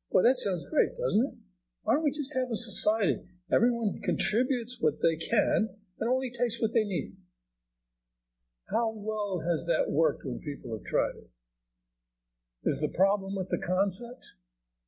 Well, 0.08 0.24
that 0.24 0.38
sounds 0.38 0.64
great, 0.70 0.96
doesn't 0.96 1.26
it? 1.26 1.34
Why 1.82 1.94
don't 1.94 2.04
we 2.04 2.10
just 2.10 2.34
have 2.34 2.48
a 2.50 2.56
society? 2.56 3.18
Everyone 3.52 4.00
contributes 4.02 4.78
what 4.80 5.02
they 5.02 5.16
can 5.16 5.68
and 6.00 6.08
only 6.08 6.30
takes 6.30 6.60
what 6.60 6.72
they 6.72 6.84
need. 6.84 7.16
How 8.70 8.92
well 8.94 9.42
has 9.46 9.66
that 9.66 9.90
worked 9.90 10.22
when 10.24 10.40
people 10.40 10.76
have 10.76 10.86
tried 10.86 11.16
it? 11.16 11.30
Is 12.64 12.80
the 12.80 12.92
problem 12.94 13.34
with 13.36 13.48
the 13.50 13.64
concept? 13.64 14.24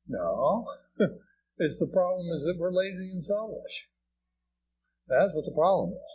No. 0.07 0.65
it's 1.57 1.79
the 1.79 1.87
problem 1.91 2.27
is 2.33 2.43
that 2.43 2.57
we're 2.57 2.73
lazy 2.73 3.11
and 3.11 3.23
selfish. 3.23 3.87
That's 5.07 5.33
what 5.33 5.45
the 5.45 5.55
problem 5.55 5.93
is. 5.93 6.13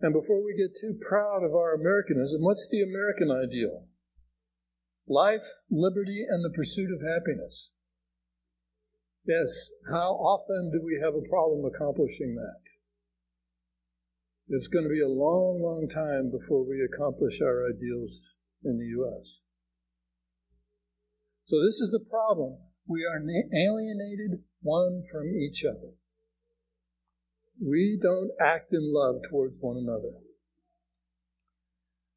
And 0.00 0.14
before 0.14 0.42
we 0.42 0.56
get 0.56 0.80
too 0.80 0.96
proud 0.96 1.44
of 1.44 1.54
our 1.54 1.74
Americanism, 1.74 2.40
what's 2.40 2.68
the 2.70 2.80
American 2.80 3.30
ideal? 3.30 3.84
Life, 5.06 5.44
liberty, 5.70 6.24
and 6.28 6.42
the 6.42 6.56
pursuit 6.56 6.88
of 6.88 7.04
happiness. 7.04 7.70
Yes, 9.26 9.70
how 9.90 10.16
often 10.16 10.70
do 10.72 10.80
we 10.82 10.98
have 11.04 11.14
a 11.14 11.28
problem 11.28 11.64
accomplishing 11.66 12.34
that? 12.36 12.69
It's 14.52 14.66
going 14.66 14.82
to 14.82 14.90
be 14.90 15.00
a 15.00 15.06
long, 15.06 15.62
long 15.62 15.86
time 15.88 16.28
before 16.28 16.66
we 16.66 16.82
accomplish 16.82 17.40
our 17.40 17.70
ideals 17.70 18.18
in 18.64 18.78
the 18.78 18.86
U.S. 18.98 19.38
So 21.46 21.62
this 21.64 21.78
is 21.78 21.92
the 21.92 22.04
problem. 22.10 22.58
We 22.84 23.04
are 23.06 23.22
alienated 23.22 24.42
one 24.60 25.04
from 25.08 25.28
each 25.36 25.62
other. 25.64 25.94
We 27.64 27.96
don't 28.02 28.32
act 28.40 28.72
in 28.72 28.92
love 28.92 29.22
towards 29.30 29.54
one 29.60 29.76
another. 29.76 30.18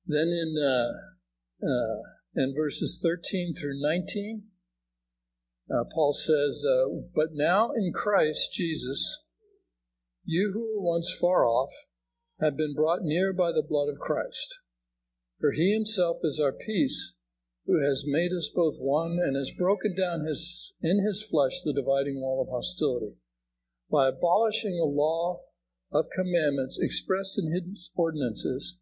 Then 0.08 0.30
in 0.34 0.56
uh, 0.58 1.64
uh, 1.64 2.02
in 2.36 2.56
verses 2.58 3.00
13 3.00 3.54
through 3.54 3.80
19, 3.80 4.44
uh, 5.70 5.84
Paul 5.94 6.14
says, 6.14 6.66
uh, 6.66 6.90
"But 7.14 7.34
now 7.34 7.74
in 7.74 7.94
Christ 7.94 8.54
Jesus, 8.54 9.20
you 10.26 10.52
who 10.52 10.62
were 10.62 10.82
once 10.82 11.16
far 11.22 11.46
off 11.46 11.70
have 12.44 12.58
been 12.58 12.74
brought 12.76 13.02
near 13.02 13.32
by 13.32 13.52
the 13.52 13.66
blood 13.68 13.90
of 13.90 14.00
Christ. 14.00 14.60
For 15.40 15.52
He 15.54 15.74
Himself 15.74 16.18
is 16.24 16.40
our 16.40 16.52
peace, 16.54 17.14
who 17.66 17.82
has 17.84 18.04
made 18.06 18.32
us 18.32 18.50
both 18.54 18.76
one 18.78 19.18
and 19.20 19.36
has 19.36 19.52
broken 19.58 19.96
down 19.96 20.26
his 20.26 20.74
in 20.82 21.06
His 21.06 21.24
flesh 21.24 21.62
the 21.64 21.74
dividing 21.74 22.20
wall 22.20 22.42
of 22.42 22.50
hostility." 22.50 23.16
by 23.94 24.10
abolishing 24.10 24.80
a 24.80 24.86
law 24.86 25.44
of 25.92 26.10
commandments 26.10 26.80
expressed 26.82 27.38
in 27.38 27.54
his 27.54 27.92
ordinances, 27.94 28.76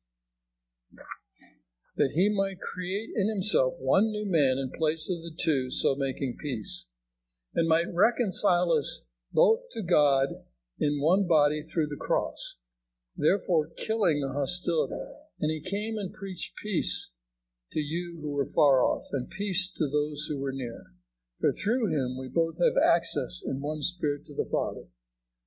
that 1.98 2.12
he 2.16 2.30
might 2.34 2.62
create 2.62 3.10
in 3.14 3.28
himself 3.28 3.74
one 3.78 4.06
new 4.06 4.26
man 4.26 4.58
in 4.58 4.72
place 4.72 5.10
of 5.10 5.22
the 5.22 5.36
two, 5.38 5.70
so 5.70 5.96
making 5.96 6.38
peace, 6.42 6.86
and 7.54 7.68
might 7.68 7.94
reconcile 7.94 8.72
us 8.72 9.02
both 9.34 9.60
to 9.72 9.84
God 9.84 10.30
in 10.80 11.02
one 11.02 11.28
body 11.28 11.62
through 11.62 11.88
the 11.88 11.98
cross, 12.00 12.56
therefore 13.24 13.70
killing 13.78 14.22
the 14.22 14.34
hostility. 14.34 15.06
And 15.40 15.50
he 15.50 15.62
came 15.62 15.98
and 15.98 16.14
preached 16.14 16.54
peace 16.62 17.10
to 17.72 17.80
you 17.80 18.20
who 18.22 18.32
were 18.32 18.46
far 18.46 18.84
off, 18.84 19.06
and 19.12 19.30
peace 19.30 19.72
to 19.78 19.88
those 19.88 20.26
who 20.28 20.38
were 20.38 20.52
near. 20.52 20.94
For 21.40 21.52
through 21.52 21.88
him 21.88 22.18
we 22.20 22.28
both 22.28 22.58
have 22.58 22.78
access 22.78 23.42
in 23.44 23.62
one 23.62 23.82
spirit 23.82 24.26
to 24.28 24.36
the 24.36 24.50
Father. 24.52 24.86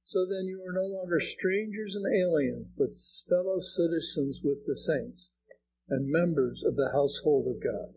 So 0.05 0.27
then 0.27 0.47
you 0.47 0.63
are 0.67 0.73
no 0.73 0.87
longer 0.87 1.21
strangers 1.21 1.95
and 1.95 2.05
aliens, 2.13 2.73
but 2.77 2.97
fellow 3.29 3.59
citizens 3.61 4.41
with 4.43 4.67
the 4.67 4.77
saints 4.77 5.31
and 5.89 6.11
members 6.11 6.63
of 6.67 6.77
the 6.77 6.91
household 6.93 7.47
of 7.47 7.63
God. 7.63 7.95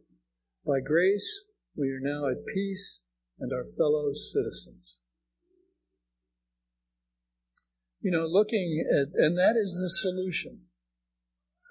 By 0.65 0.81
grace, 0.81 1.43
we 1.75 1.89
are 1.89 1.99
now 1.99 2.27
at 2.29 2.45
peace 2.53 3.01
and 3.39 3.51
are 3.51 3.65
fellow 3.77 4.13
citizens. 4.13 4.99
You 8.01 8.11
know, 8.11 8.25
looking 8.27 8.85
at, 8.85 9.13
and 9.17 9.37
that 9.37 9.55
is 9.57 9.75
the 9.75 9.89
solution. 9.89 10.67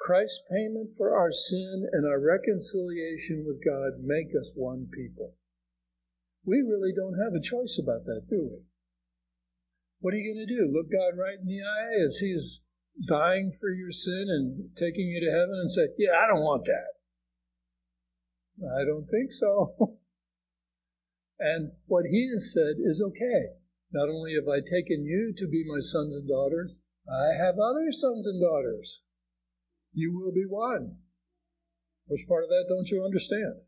Christ's 0.06 0.42
payment 0.50 0.90
for 0.96 1.16
our 1.16 1.32
sin 1.32 1.88
and 1.92 2.06
our 2.06 2.20
reconciliation 2.20 3.44
with 3.46 3.64
God 3.64 4.04
make 4.04 4.30
us 4.38 4.52
one 4.54 4.86
people. 4.92 5.34
We 6.44 6.58
really 6.58 6.92
don't 6.94 7.18
have 7.18 7.34
a 7.34 7.42
choice 7.42 7.78
about 7.82 8.04
that, 8.06 8.30
do 8.30 8.48
we? 8.52 8.62
What 10.00 10.14
are 10.14 10.18
you 10.18 10.32
going 10.32 10.46
to 10.46 10.54
do? 10.54 10.70
Look 10.70 10.92
God 10.92 11.18
right 11.18 11.38
in 11.40 11.46
the 11.46 11.62
eye 11.62 11.98
as 12.06 12.18
He's 12.18 12.60
dying 13.08 13.50
for 13.50 13.70
your 13.70 13.90
sin 13.90 14.26
and 14.28 14.70
taking 14.76 15.08
you 15.08 15.20
to 15.26 15.30
heaven 15.32 15.58
and 15.60 15.70
say, 15.70 15.88
Yeah, 15.98 16.14
I 16.22 16.28
don't 16.28 16.44
want 16.44 16.66
that. 16.66 16.94
I 18.62 18.84
don't 18.84 19.06
think 19.10 19.32
so. 19.32 19.74
and 21.40 21.72
what 21.86 22.04
He 22.06 22.30
has 22.32 22.52
said 22.54 22.76
is 22.78 23.02
okay. 23.02 23.58
Not 23.96 24.10
only 24.10 24.34
have 24.34 24.46
I 24.46 24.60
taken 24.60 25.06
you 25.06 25.32
to 25.38 25.48
be 25.48 25.64
my 25.66 25.80
sons 25.80 26.14
and 26.14 26.28
daughters, 26.28 26.76
I 27.08 27.32
have 27.42 27.54
other 27.58 27.88
sons 27.90 28.26
and 28.26 28.38
daughters. 28.38 29.00
You 29.94 30.12
will 30.14 30.32
be 30.32 30.44
one. 30.46 30.98
Which 32.06 32.28
part 32.28 32.44
of 32.44 32.50
that 32.50 32.66
don't 32.68 32.90
you 32.90 33.02
understand? 33.02 33.62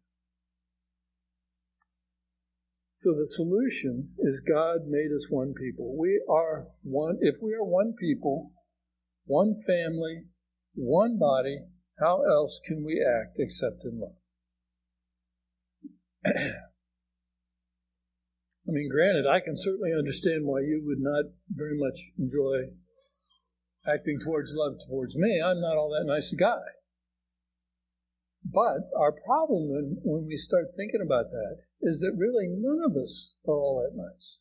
So 2.98 3.14
the 3.14 3.26
solution 3.26 4.10
is 4.18 4.40
God 4.46 4.86
made 4.86 5.12
us 5.16 5.28
one 5.30 5.54
people. 5.54 5.96
We 5.96 6.22
are 6.28 6.66
one, 6.82 7.16
if 7.22 7.36
we 7.40 7.54
are 7.54 7.64
one 7.64 7.94
people, 7.98 8.52
one 9.24 9.54
family, 9.66 10.24
one 10.74 11.18
body, 11.18 11.60
how 12.00 12.22
else 12.28 12.60
can 12.66 12.84
we 12.84 13.02
act 13.02 13.38
except 13.38 13.82
in 13.82 13.98
love? 13.98 14.16
I 18.68 18.70
mean, 18.70 18.90
granted, 18.92 19.24
I 19.24 19.40
can 19.40 19.56
certainly 19.56 19.96
understand 19.96 20.44
why 20.44 20.60
you 20.60 20.82
would 20.84 21.00
not 21.00 21.32
very 21.48 21.72
much 21.72 22.12
enjoy 22.18 22.76
acting 23.88 24.18
towards 24.22 24.52
love 24.52 24.76
towards 24.86 25.16
me. 25.16 25.40
I'm 25.40 25.60
not 25.60 25.80
all 25.80 25.88
that 25.96 26.04
nice 26.04 26.30
a 26.32 26.36
guy. 26.36 26.76
But 28.44 28.92
our 28.92 29.12
problem 29.12 29.72
when, 29.72 29.96
when 30.04 30.26
we 30.26 30.36
start 30.36 30.76
thinking 30.76 31.00
about 31.00 31.30
that 31.30 31.64
is 31.80 32.00
that 32.00 32.12
really 32.16 32.46
none 32.48 32.84
of 32.84 32.96
us 32.96 33.34
are 33.46 33.56
all 33.56 33.80
that 33.80 33.96
nice. 33.96 34.38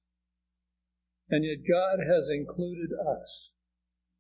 And 1.30 1.46
yet 1.46 1.64
God 1.64 2.00
has 2.04 2.28
included 2.30 2.92
us. 3.00 3.52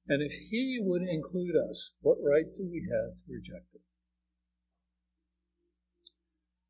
And 0.07 0.21
if 0.23 0.31
He 0.49 0.79
would 0.81 1.01
include 1.01 1.55
us, 1.69 1.91
what 1.99 2.17
right 2.23 2.47
do 2.57 2.63
we 2.63 2.87
have 2.87 3.19
to 3.19 3.27
reject 3.27 3.75
it? 3.75 3.81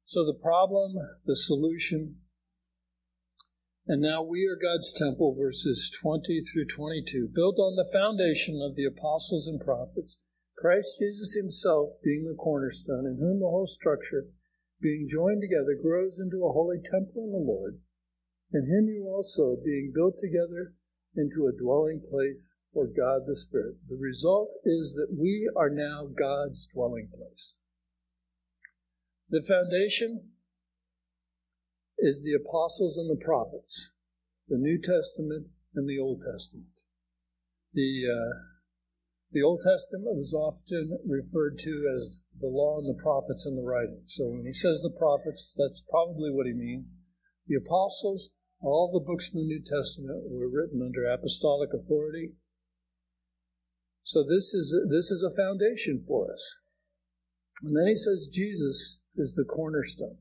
So 0.05 0.25
the 0.25 0.39
problem, 0.41 0.93
the 1.25 1.35
solution, 1.35 2.17
and 3.87 4.01
now 4.01 4.21
we 4.21 4.45
are 4.45 4.59
God's 4.59 4.91
temple, 4.91 5.33
verses 5.39 5.89
20 6.01 6.43
through 6.43 6.65
22, 6.65 7.29
built 7.33 7.57
on 7.57 7.77
the 7.77 7.89
foundation 7.91 8.59
of 8.61 8.75
the 8.75 8.83
apostles 8.83 9.47
and 9.47 9.61
prophets, 9.61 10.17
Christ 10.57 10.99
Jesus 10.99 11.33
himself 11.39 11.91
being 12.03 12.25
the 12.25 12.35
cornerstone, 12.35 13.05
in 13.05 13.17
whom 13.17 13.39
the 13.39 13.47
whole 13.47 13.67
structure, 13.67 14.27
being 14.81 15.07
joined 15.09 15.41
together, 15.41 15.77
grows 15.81 16.19
into 16.19 16.43
a 16.43 16.51
holy 16.51 16.79
temple 16.83 17.23
in 17.25 17.31
the 17.31 17.37
Lord. 17.37 17.79
In 18.51 18.67
him 18.67 18.87
you 18.91 19.07
also, 19.07 19.55
being 19.63 19.93
built 19.95 20.15
together 20.19 20.73
into 21.15 21.47
a 21.47 21.55
dwelling 21.55 22.01
place 22.11 22.57
for 22.73 22.87
God 22.87 23.23
the 23.25 23.35
Spirit. 23.35 23.77
The 23.87 23.95
result 23.95 24.49
is 24.65 24.95
that 24.95 25.15
we 25.17 25.49
are 25.55 25.69
now 25.69 26.07
God's 26.07 26.67
dwelling 26.73 27.07
place. 27.07 27.53
The 29.29 29.43
foundation 29.47 30.31
is 31.97 32.23
the 32.23 32.33
apostles 32.33 32.97
and 32.97 33.09
the 33.09 33.23
prophets, 33.23 33.89
the 34.47 34.57
New 34.57 34.79
Testament 34.79 35.47
and 35.75 35.89
the 35.89 35.99
Old 35.99 36.21
Testament. 36.21 36.69
The 37.73 38.05
uh, 38.09 38.33
the 39.31 39.43
Old 39.43 39.59
Testament 39.59 40.15
was 40.15 40.33
often 40.33 40.99
referred 41.05 41.59
to 41.59 41.93
as 41.97 42.19
the 42.39 42.47
law 42.47 42.79
and 42.79 42.87
the 42.87 43.01
prophets 43.01 43.45
and 43.45 43.57
the 43.57 43.67
writings. 43.67 44.13
So 44.15 44.27
when 44.27 44.45
he 44.45 44.53
says 44.53 44.81
the 44.81 44.93
prophets, 44.97 45.53
that's 45.57 45.83
probably 45.89 46.31
what 46.31 46.47
he 46.47 46.53
means. 46.53 46.87
The 47.47 47.55
apostles, 47.55 48.29
all 48.61 48.91
the 48.91 49.05
books 49.05 49.29
in 49.33 49.39
the 49.39 49.45
New 49.45 49.61
Testament 49.61 50.23
were 50.29 50.49
written 50.49 50.81
under 50.81 51.05
apostolic 51.05 51.69
authority. 51.73 52.33
So 54.03 54.23
this 54.23 54.53
is 54.53 54.73
this 54.89 55.11
is 55.11 55.23
a 55.23 55.35
foundation 55.35 56.01
for 56.07 56.31
us. 56.31 56.57
And 57.63 57.75
then 57.75 57.87
he 57.87 57.97
says 57.97 58.29
Jesus 58.31 58.99
is 59.15 59.35
the 59.35 59.43
cornerstone. 59.43 60.19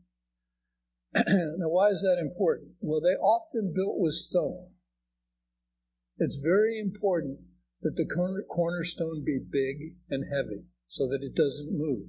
now, 1.14 1.68
why 1.68 1.88
is 1.88 2.02
that 2.02 2.20
important? 2.20 2.72
Well, 2.80 3.00
they 3.00 3.16
often 3.18 3.72
built 3.74 3.98
with 3.98 4.14
stone. 4.14 4.70
It's 6.18 6.36
very 6.36 6.80
important 6.80 7.40
that 7.82 7.96
the 7.96 8.06
cornerstone 8.48 9.22
be 9.24 9.38
big 9.38 9.96
and 10.08 10.32
heavy 10.32 10.64
so 10.88 11.06
that 11.08 11.22
it 11.22 11.34
doesn't 11.34 11.76
move. 11.76 12.08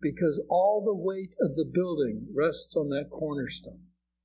Because 0.00 0.40
all 0.48 0.84
the 0.84 0.94
weight 0.94 1.34
of 1.40 1.56
the 1.56 1.68
building 1.68 2.28
rests 2.34 2.76
on 2.76 2.90
that 2.90 3.10
cornerstone. 3.10 3.80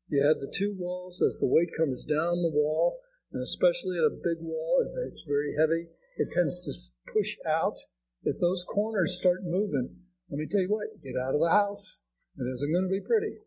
You 0.07 0.23
have 0.27 0.39
the 0.39 0.53
two 0.53 0.75
walls 0.77 1.21
as 1.21 1.39
the 1.39 1.47
weight 1.47 1.69
comes 1.77 2.03
down 2.03 2.43
the 2.43 2.51
wall, 2.51 2.99
and 3.31 3.41
especially 3.41 3.97
at 3.97 4.03
a 4.03 4.21
big 4.21 4.43
wall, 4.43 4.83
if 4.83 4.91
it's 5.07 5.23
very 5.25 5.55
heavy, 5.57 5.87
it 6.17 6.31
tends 6.31 6.59
to 6.59 6.73
push 7.11 7.37
out. 7.47 7.77
If 8.23 8.39
those 8.39 8.65
corners 8.67 9.17
start 9.17 9.43
moving, 9.43 9.95
let 10.29 10.37
me 10.37 10.47
tell 10.51 10.61
you 10.61 10.69
what, 10.69 11.01
get 11.01 11.15
out 11.15 11.33
of 11.33 11.39
the 11.39 11.49
house. 11.49 11.99
It 12.37 12.43
isn't 12.43 12.71
going 12.71 12.85
to 12.85 12.91
be 12.91 13.01
pretty. 13.01 13.39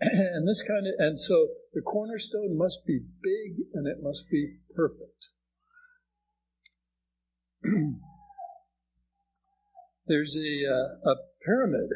And 0.00 0.48
this 0.48 0.62
kind 0.66 0.86
of, 0.86 0.94
and 0.98 1.20
so 1.20 1.48
the 1.72 1.80
cornerstone 1.80 2.58
must 2.58 2.84
be 2.86 2.98
big 2.98 3.66
and 3.72 3.86
it 3.86 4.02
must 4.02 4.28
be 4.30 4.56
perfect. 4.74 5.28
There's 10.06 10.36
a, 10.36 10.66
uh, 10.68 11.10
a 11.10 11.16
pyramid 11.46 11.90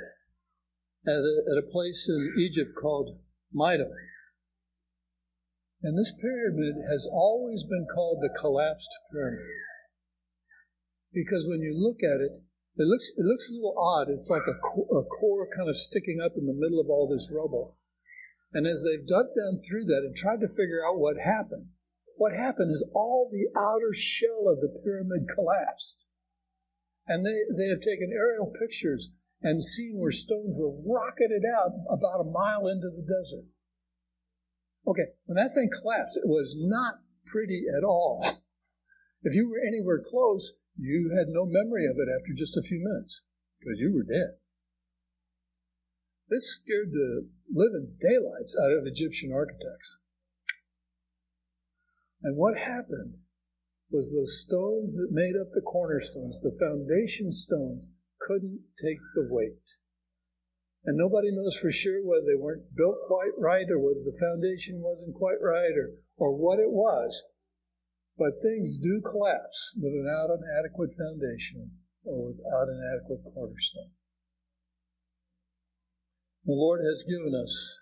at 1.06 1.20
a, 1.20 1.42
at 1.52 1.58
a 1.58 1.70
place 1.70 2.08
in 2.08 2.34
Egypt 2.38 2.70
called 2.80 3.18
Meidum. 3.54 3.90
And 5.82 5.98
this 5.98 6.12
pyramid 6.20 6.76
has 6.90 7.08
always 7.12 7.62
been 7.64 7.86
called 7.94 8.18
the 8.22 8.30
collapsed 8.40 8.88
pyramid. 9.12 9.44
Because 11.12 11.46
when 11.46 11.60
you 11.60 11.74
look 11.74 11.98
at 12.02 12.20
it, 12.20 12.42
it 12.76 12.86
looks, 12.86 13.10
it 13.16 13.24
looks 13.24 13.48
a 13.48 13.52
little 13.52 13.74
odd. 13.78 14.08
It's 14.08 14.30
like 14.30 14.46
a, 14.46 14.52
a 14.52 15.04
core 15.04 15.48
kind 15.54 15.68
of 15.68 15.76
sticking 15.76 16.20
up 16.24 16.32
in 16.36 16.46
the 16.46 16.54
middle 16.54 16.80
of 16.80 16.88
all 16.88 17.08
this 17.08 17.28
rubble. 17.32 17.77
And 18.52 18.66
as 18.66 18.82
they've 18.82 19.06
dug 19.06 19.26
down 19.36 19.60
through 19.60 19.84
that 19.86 20.04
and 20.04 20.16
tried 20.16 20.40
to 20.40 20.48
figure 20.48 20.80
out 20.86 20.98
what 20.98 21.18
happened, 21.18 21.68
what 22.16 22.32
happened 22.32 22.72
is 22.72 22.84
all 22.94 23.30
the 23.30 23.46
outer 23.58 23.94
shell 23.94 24.48
of 24.48 24.60
the 24.60 24.72
pyramid 24.82 25.28
collapsed. 25.32 26.04
And 27.06 27.24
they, 27.24 27.46
they 27.54 27.68
have 27.68 27.80
taken 27.80 28.12
aerial 28.12 28.52
pictures 28.58 29.10
and 29.40 29.62
seen 29.62 29.98
where 29.98 30.12
stones 30.12 30.56
were 30.56 30.74
rocketed 30.84 31.42
out 31.46 31.72
about 31.88 32.20
a 32.20 32.30
mile 32.30 32.66
into 32.66 32.90
the 32.90 33.06
desert. 33.06 33.46
Okay, 34.86 35.14
when 35.26 35.36
that 35.36 35.54
thing 35.54 35.70
collapsed, 35.70 36.16
it 36.16 36.26
was 36.26 36.56
not 36.58 37.00
pretty 37.30 37.64
at 37.68 37.84
all. 37.84 38.42
If 39.22 39.34
you 39.34 39.48
were 39.48 39.60
anywhere 39.60 40.02
close, 40.02 40.54
you 40.76 41.12
had 41.16 41.28
no 41.28 41.44
memory 41.44 41.86
of 41.86 41.96
it 41.98 42.08
after 42.08 42.32
just 42.34 42.56
a 42.56 42.62
few 42.62 42.78
minutes 42.78 43.20
because 43.60 43.78
you 43.78 43.92
were 43.92 44.02
dead. 44.02 44.37
This 46.28 46.60
scared 46.60 46.92
the 46.92 47.28
living 47.48 47.96
daylights 48.00 48.54
out 48.60 48.72
of 48.72 48.86
Egyptian 48.86 49.32
architects. 49.32 49.96
And 52.22 52.36
what 52.36 52.58
happened 52.58 53.24
was 53.90 54.12
those 54.12 54.44
stones 54.44 54.94
that 54.96 55.08
made 55.10 55.32
up 55.40 55.48
the 55.54 55.64
cornerstones, 55.64 56.40
the 56.42 56.56
foundation 56.60 57.32
stones, 57.32 57.88
couldn't 58.20 58.60
take 58.76 59.00
the 59.14 59.26
weight. 59.30 59.64
And 60.84 60.96
nobody 60.96 61.32
knows 61.32 61.56
for 61.56 61.72
sure 61.72 62.04
whether 62.04 62.26
they 62.26 62.36
weren't 62.36 62.76
built 62.76 62.96
quite 63.06 63.32
right 63.38 63.66
or 63.70 63.78
whether 63.80 64.04
the 64.04 64.18
foundation 64.20 64.80
wasn't 64.80 65.16
quite 65.16 65.40
right 65.40 65.72
or, 65.72 65.96
or 66.16 66.36
what 66.36 66.58
it 66.58 66.70
was. 66.70 67.22
But 68.18 68.42
things 68.42 68.76
do 68.76 69.00
collapse 69.00 69.72
without 69.80 70.28
an 70.28 70.42
adequate 70.58 70.90
foundation 70.92 71.78
or 72.04 72.32
without 72.32 72.68
an 72.68 72.82
adequate 72.84 73.24
cornerstone. 73.32 73.96
The 76.48 76.54
Lord 76.54 76.80
has 76.80 77.04
given 77.04 77.34
us 77.34 77.78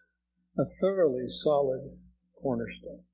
a 0.59 0.64
thoroughly 0.81 1.29
solid 1.29 2.00
cornerstone. 2.35 3.05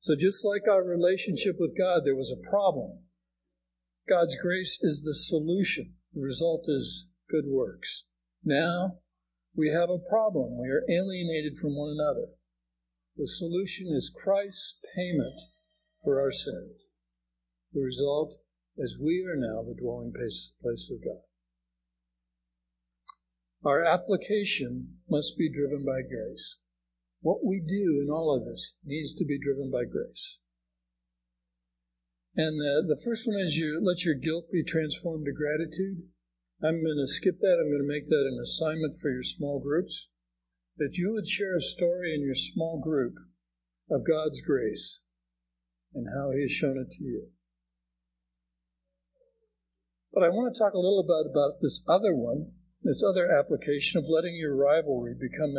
So 0.00 0.16
just 0.16 0.42
like 0.42 0.62
our 0.66 0.82
relationship 0.82 1.56
with 1.60 1.76
God, 1.76 2.00
there 2.02 2.16
was 2.16 2.32
a 2.32 2.48
problem. 2.48 3.00
God's 4.08 4.38
grace 4.40 4.78
is 4.80 5.02
the 5.02 5.12
solution. 5.12 5.96
The 6.14 6.22
result 6.22 6.64
is 6.66 7.04
good 7.28 7.44
works. 7.46 8.04
Now 8.42 9.00
we 9.54 9.68
have 9.68 9.90
a 9.90 10.08
problem. 10.08 10.56
We 10.58 10.70
are 10.70 10.88
alienated 10.88 11.58
from 11.60 11.76
one 11.76 11.90
another. 11.90 12.28
The 13.18 13.28
solution 13.28 13.88
is 13.94 14.10
Christ's 14.16 14.76
payment 14.96 15.36
for 16.02 16.22
our 16.22 16.32
sins. 16.32 16.88
The 17.74 17.82
result 17.82 18.32
is 18.78 18.96
we 18.98 19.26
are 19.28 19.36
now 19.36 19.62
the 19.62 19.78
dwelling 19.78 20.14
place, 20.16 20.52
place 20.62 20.90
of 20.90 21.04
God. 21.04 21.20
Our 23.64 23.82
application 23.82 24.98
must 25.08 25.38
be 25.38 25.48
driven 25.48 25.86
by 25.86 26.04
grace. 26.06 26.56
What 27.22 27.40
we 27.42 27.64
do 27.64 28.04
in 28.04 28.12
all 28.12 28.36
of 28.36 28.44
this 28.44 28.74
needs 28.84 29.14
to 29.14 29.24
be 29.24 29.40
driven 29.40 29.70
by 29.70 29.88
grace. 29.90 30.36
And 32.36 32.60
the, 32.60 32.84
the 32.94 33.00
first 33.02 33.26
one 33.26 33.40
is 33.40 33.56
you 33.56 33.80
let 33.82 34.04
your 34.04 34.16
guilt 34.16 34.52
be 34.52 34.62
transformed 34.62 35.24
to 35.24 35.32
gratitude. 35.32 36.04
I'm 36.62 36.84
going 36.84 37.00
to 37.00 37.08
skip 37.08 37.40
that. 37.40 37.56
I'm 37.56 37.72
going 37.72 37.80
to 37.80 37.88
make 37.88 38.08
that 38.10 38.28
an 38.28 38.38
assignment 38.42 39.00
for 39.00 39.08
your 39.10 39.22
small 39.22 39.60
groups. 39.60 40.08
That 40.76 40.98
you 40.98 41.12
would 41.14 41.28
share 41.28 41.56
a 41.56 41.62
story 41.62 42.14
in 42.14 42.20
your 42.20 42.34
small 42.34 42.80
group 42.82 43.14
of 43.90 44.06
God's 44.06 44.42
grace 44.42 44.98
and 45.94 46.08
how 46.12 46.32
He 46.32 46.42
has 46.42 46.52
shown 46.52 46.76
it 46.76 46.92
to 46.98 47.04
you. 47.04 47.28
But 50.12 50.24
I 50.24 50.28
want 50.28 50.52
to 50.52 50.58
talk 50.58 50.74
a 50.74 50.84
little 50.84 51.06
bit 51.06 51.30
about 51.30 51.62
this 51.62 51.82
other 51.88 52.14
one 52.14 52.52
this 52.84 53.02
other 53.02 53.32
application 53.32 53.98
of 53.98 54.04
letting 54.08 54.36
your 54.36 54.54
rivalry 54.54 55.14
become 55.18 55.54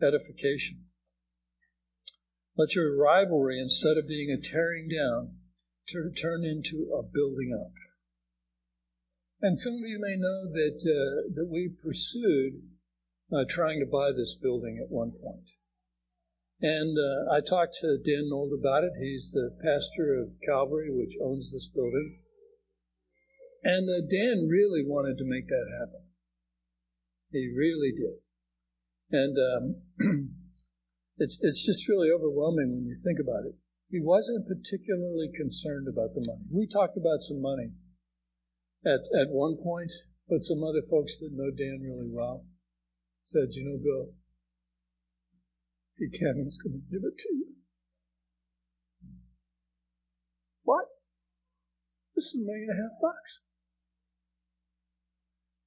edification. 0.00 0.84
Let 2.56 2.74
your 2.74 2.94
rivalry, 2.96 3.60
instead 3.60 3.96
of 3.96 4.06
being 4.06 4.30
a 4.30 4.40
tearing 4.40 4.88
down, 4.88 5.36
turn 5.90 6.44
into 6.44 6.92
a 6.92 7.02
building 7.02 7.56
up. 7.58 7.72
And 9.40 9.58
some 9.58 9.74
of 9.74 9.88
you 9.88 9.98
may 10.00 10.16
know 10.18 10.50
that 10.52 10.82
uh, 10.82 11.30
that 11.34 11.48
we 11.48 11.70
pursued 11.70 12.62
uh, 13.32 13.44
trying 13.48 13.78
to 13.80 13.86
buy 13.86 14.10
this 14.10 14.34
building 14.34 14.78
at 14.82 14.90
one 14.90 15.12
point. 15.12 15.46
And 16.60 16.98
uh, 16.98 17.32
I 17.32 17.38
talked 17.38 17.78
to 17.80 18.02
Dan 18.02 18.28
Nold 18.28 18.50
about 18.58 18.82
it. 18.82 18.90
He's 18.98 19.30
the 19.32 19.54
pastor 19.62 20.18
of 20.18 20.34
Calvary, 20.44 20.90
which 20.90 21.14
owns 21.22 21.52
this 21.52 21.70
building. 21.72 22.18
And 23.62 23.88
uh, 23.88 24.02
Dan 24.10 24.48
really 24.50 24.82
wanted 24.84 25.18
to 25.18 25.24
make 25.24 25.46
that 25.46 25.70
happen. 25.78 26.07
He 27.30 27.52
really 27.52 27.92
did. 27.92 28.24
And 29.12 29.36
um, 29.36 29.64
it's 31.18 31.38
it's 31.40 31.64
just 31.64 31.88
really 31.88 32.08
overwhelming 32.08 32.72
when 32.72 32.86
you 32.86 32.96
think 33.04 33.18
about 33.20 33.44
it. 33.48 33.56
He 33.90 34.00
wasn't 34.00 34.48
particularly 34.48 35.32
concerned 35.32 35.88
about 35.88 36.12
the 36.12 36.24
money. 36.24 36.44
We 36.52 36.68
talked 36.68 36.96
about 36.96 37.24
some 37.24 37.40
money 37.40 37.72
at 38.84 39.04
at 39.16 39.32
one 39.32 39.56
point, 39.56 39.92
but 40.28 40.44
some 40.44 40.64
other 40.64 40.84
folks 40.88 41.18
that 41.20 41.32
know 41.32 41.52
Dan 41.52 41.80
really 41.84 42.08
well 42.08 42.44
said, 43.26 43.52
"You 43.52 43.64
know, 43.64 43.78
Bill, 43.80 44.12
he 45.96 46.08
can, 46.08 46.44
he's 46.44 46.60
going 46.60 46.80
to 46.80 46.84
give 46.92 47.04
it 47.04 47.16
to 47.16 47.30
you." 47.32 47.56
What? 50.64 50.84
This 52.14 52.26
is 52.32 52.40
a 52.40 52.44
million 52.44 52.68
and 52.68 52.76
a 52.76 52.82
half 52.82 53.00
bucks. 53.00 53.40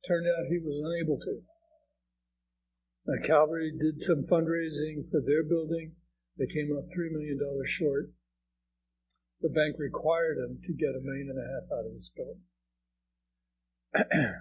Turned 0.06 0.26
out 0.26 0.50
he 0.50 0.58
was 0.58 0.78
unable 0.78 1.18
to. 1.22 1.42
Uh, 3.08 3.18
Calvary 3.26 3.72
did 3.72 4.00
some 4.00 4.24
fundraising 4.30 5.04
for 5.10 5.22
their 5.22 5.44
building. 5.44 5.94
They 6.38 6.46
came 6.46 6.72
up 6.78 6.86
$3 6.96 7.12
million 7.12 7.40
short. 7.66 8.12
The 9.42 9.50
bank 9.50 9.76
required 9.80 10.38
them 10.38 10.60
to 10.64 10.74
get 10.74 10.96
a 10.96 11.02
million 11.02 11.30
and 11.30 11.40
a 11.40 11.48
half 11.50 11.72
out 11.72 11.86
of 11.86 11.94
this 11.94 12.12
building. 12.16 12.42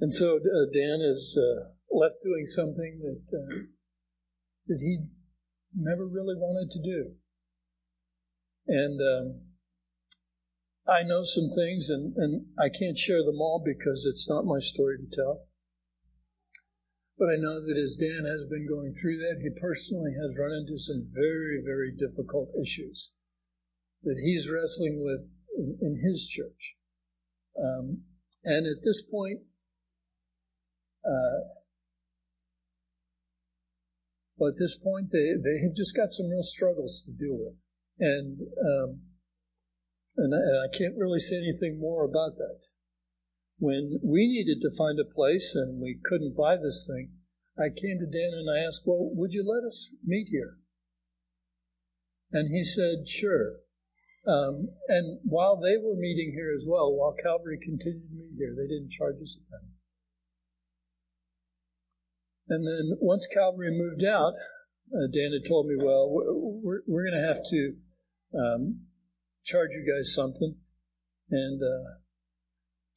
and 0.00 0.12
so 0.12 0.36
uh, 0.36 0.66
Dan 0.72 1.00
is 1.00 1.38
uh, 1.38 1.70
left 1.90 2.16
doing 2.22 2.46
something 2.46 3.00
that 3.00 3.36
uh, 3.36 3.54
that 4.66 4.78
he 4.80 4.98
never 5.76 6.06
really 6.06 6.34
wanted 6.36 6.70
to 6.72 6.82
do. 6.82 7.12
And 8.66 9.00
um, 9.00 9.40
I 10.86 11.02
know 11.02 11.22
some 11.24 11.50
things, 11.54 11.88
and, 11.88 12.14
and 12.16 12.46
I 12.58 12.68
can't 12.68 12.98
share 12.98 13.22
them 13.22 13.40
all 13.40 13.62
because 13.64 14.06
it's 14.08 14.28
not 14.28 14.44
my 14.44 14.58
story 14.60 14.96
to 14.98 15.16
tell. 15.16 15.46
But 17.18 17.30
I 17.30 17.38
know 17.38 17.62
that 17.62 17.78
as 17.78 17.96
Dan 17.96 18.26
has 18.26 18.42
been 18.50 18.66
going 18.66 18.94
through 18.94 19.18
that, 19.18 19.38
he 19.40 19.50
personally 19.60 20.12
has 20.18 20.36
run 20.36 20.50
into 20.50 20.78
some 20.78 21.06
very, 21.14 21.62
very 21.64 21.94
difficult 21.94 22.50
issues 22.60 23.10
that 24.02 24.18
he's 24.22 24.50
wrestling 24.50 25.02
with 25.02 25.30
in, 25.56 25.78
in 25.80 26.02
his 26.02 26.26
church. 26.26 26.74
Um, 27.56 28.02
and 28.42 28.66
at 28.66 28.82
this 28.84 29.00
point, 29.00 29.40
uh, 31.06 31.54
well, 34.36 34.50
at 34.50 34.58
this 34.58 34.76
point, 34.76 35.12
they, 35.12 35.38
they 35.38 35.62
have 35.62 35.76
just 35.76 35.94
got 35.94 36.12
some 36.12 36.28
real 36.28 36.42
struggles 36.42 37.02
to 37.06 37.12
deal 37.12 37.38
with. 37.38 37.54
And, 38.00 38.40
um, 38.58 39.00
and 40.16 40.34
I, 40.34 40.38
and 40.38 40.58
I 40.66 40.76
can't 40.76 40.98
really 40.98 41.20
say 41.20 41.36
anything 41.36 41.78
more 41.78 42.04
about 42.04 42.36
that 42.38 42.66
when 43.58 44.00
we 44.02 44.26
needed 44.26 44.60
to 44.62 44.76
find 44.76 44.98
a 44.98 45.04
place 45.04 45.52
and 45.54 45.80
we 45.80 45.98
couldn't 46.04 46.36
buy 46.36 46.56
this 46.56 46.84
thing, 46.86 47.12
I 47.58 47.68
came 47.70 47.98
to 48.00 48.10
Dan 48.10 48.34
and 48.34 48.50
I 48.50 48.66
asked, 48.66 48.82
Well, 48.84 49.10
would 49.14 49.32
you 49.32 49.44
let 49.46 49.66
us 49.66 49.90
meet 50.04 50.28
here? 50.30 50.58
And 52.32 52.54
he 52.54 52.64
said, 52.64 53.08
Sure. 53.08 53.60
Um, 54.26 54.68
and 54.88 55.20
while 55.22 55.60
they 55.60 55.76
were 55.76 55.94
meeting 55.94 56.32
here 56.34 56.52
as 56.54 56.64
well, 56.66 56.92
while 56.92 57.14
Calvary 57.22 57.58
continued 57.62 58.08
to 58.08 58.16
meet 58.16 58.34
here, 58.38 58.54
they 58.56 58.66
didn't 58.66 58.90
charge 58.90 59.16
us 59.22 59.36
a 59.36 59.44
penny. 59.52 59.74
And 62.48 62.66
then 62.66 62.98
once 63.00 63.26
Calvary 63.32 63.70
moved 63.70 64.04
out, 64.04 64.32
uh, 64.92 65.08
Dan 65.12 65.32
had 65.32 65.48
told 65.48 65.66
me, 65.66 65.76
well, 65.76 66.08
we're, 66.10 66.80
we're 66.86 67.04
going 67.04 67.20
to 67.20 67.28
have 67.28 67.42
to 67.50 67.74
um, 68.36 68.80
charge 69.44 69.70
you 69.72 69.84
guys 69.84 70.14
something. 70.14 70.56
And 71.30 71.62
uh, 71.62 72.03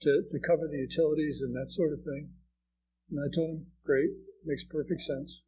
to, 0.01 0.11
to 0.29 0.37
cover 0.39 0.69
the 0.69 0.85
utilities 0.85 1.41
and 1.41 1.55
that 1.55 1.71
sort 1.71 1.93
of 1.93 2.03
thing. 2.05 2.29
And 3.09 3.19
I 3.19 3.27
told 3.33 3.49
him, 3.57 3.65
great, 3.83 4.11
makes 4.45 4.63
perfect 4.63 5.01
sense. 5.01 5.41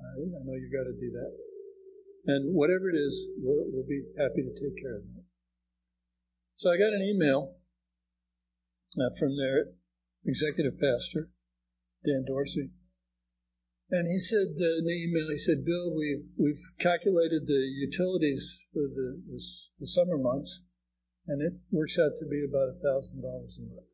I, 0.00 0.22
I 0.22 0.40
know 0.44 0.56
you've 0.56 0.72
got 0.72 0.88
to 0.88 0.96
do 0.96 1.10
that. 1.12 1.32
And 2.26 2.54
whatever 2.54 2.90
it 2.90 2.98
is, 2.98 3.14
we'll, 3.38 3.70
we'll 3.70 3.86
be 3.86 4.02
happy 4.18 4.42
to 4.42 4.54
take 4.54 4.80
care 4.82 4.96
of 4.98 5.04
that. 5.14 5.24
So 6.56 6.70
I 6.70 6.80
got 6.80 6.96
an 6.96 7.04
email 7.04 7.56
uh, 8.96 9.12
from 9.18 9.36
their 9.36 9.76
executive 10.24 10.80
pastor, 10.80 11.28
Dan 12.04 12.24
Dorsey. 12.26 12.72
And 13.90 14.10
he 14.10 14.18
said 14.18 14.58
uh, 14.58 14.82
in 14.82 14.84
the 14.84 14.98
email, 14.98 15.30
he 15.30 15.38
said, 15.38 15.64
Bill, 15.64 15.94
we've, 15.94 16.26
we've 16.34 16.64
calculated 16.80 17.46
the 17.46 17.62
utilities 17.70 18.58
for 18.72 18.88
the, 18.90 19.22
the, 19.28 19.38
the 19.78 19.86
summer 19.86 20.18
months 20.18 20.65
and 21.26 21.42
it 21.42 21.58
works 21.70 21.98
out 21.98 22.18
to 22.18 22.26
be 22.26 22.44
about 22.46 22.70
a 22.70 22.80
thousand 22.80 23.22
dollars 23.22 23.58
a 23.58 23.66
month. 23.66 23.90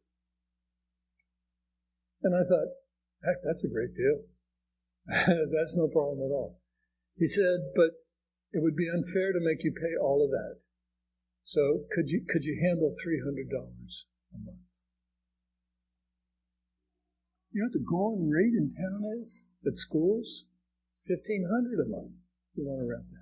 And 2.22 2.36
I 2.36 2.44
thought, 2.46 2.76
heck, 3.24 3.42
that's 3.42 3.64
a 3.64 3.72
great 3.72 3.96
deal. 3.96 4.28
that's 5.08 5.74
no 5.76 5.88
problem 5.88 6.22
at 6.22 6.34
all. 6.34 6.60
He 7.16 7.26
said, 7.26 7.74
but 7.74 8.02
it 8.52 8.62
would 8.62 8.76
be 8.76 8.88
unfair 8.88 9.32
to 9.32 9.40
make 9.40 9.64
you 9.64 9.72
pay 9.72 9.96
all 10.00 10.22
of 10.24 10.30
that. 10.30 10.60
So 11.44 11.84
could 11.90 12.08
you 12.08 12.22
could 12.28 12.44
you 12.44 12.60
handle 12.62 12.94
three 13.02 13.20
hundred 13.24 13.50
dollars 13.50 14.06
a 14.32 14.38
month? 14.38 14.62
You 17.50 17.62
know 17.62 17.66
what 17.66 17.72
the 17.72 17.84
going 17.84 18.30
rate 18.30 18.54
in 18.54 18.72
town 18.72 19.02
is 19.20 19.42
at 19.66 19.76
schools? 19.76 20.44
Fifteen 21.06 21.48
hundred 21.50 21.82
a 21.84 21.88
month. 21.88 22.12
You 22.54 22.64
want 22.64 22.80
to 22.80 22.88
rent 22.88 23.10
that. 23.10 23.21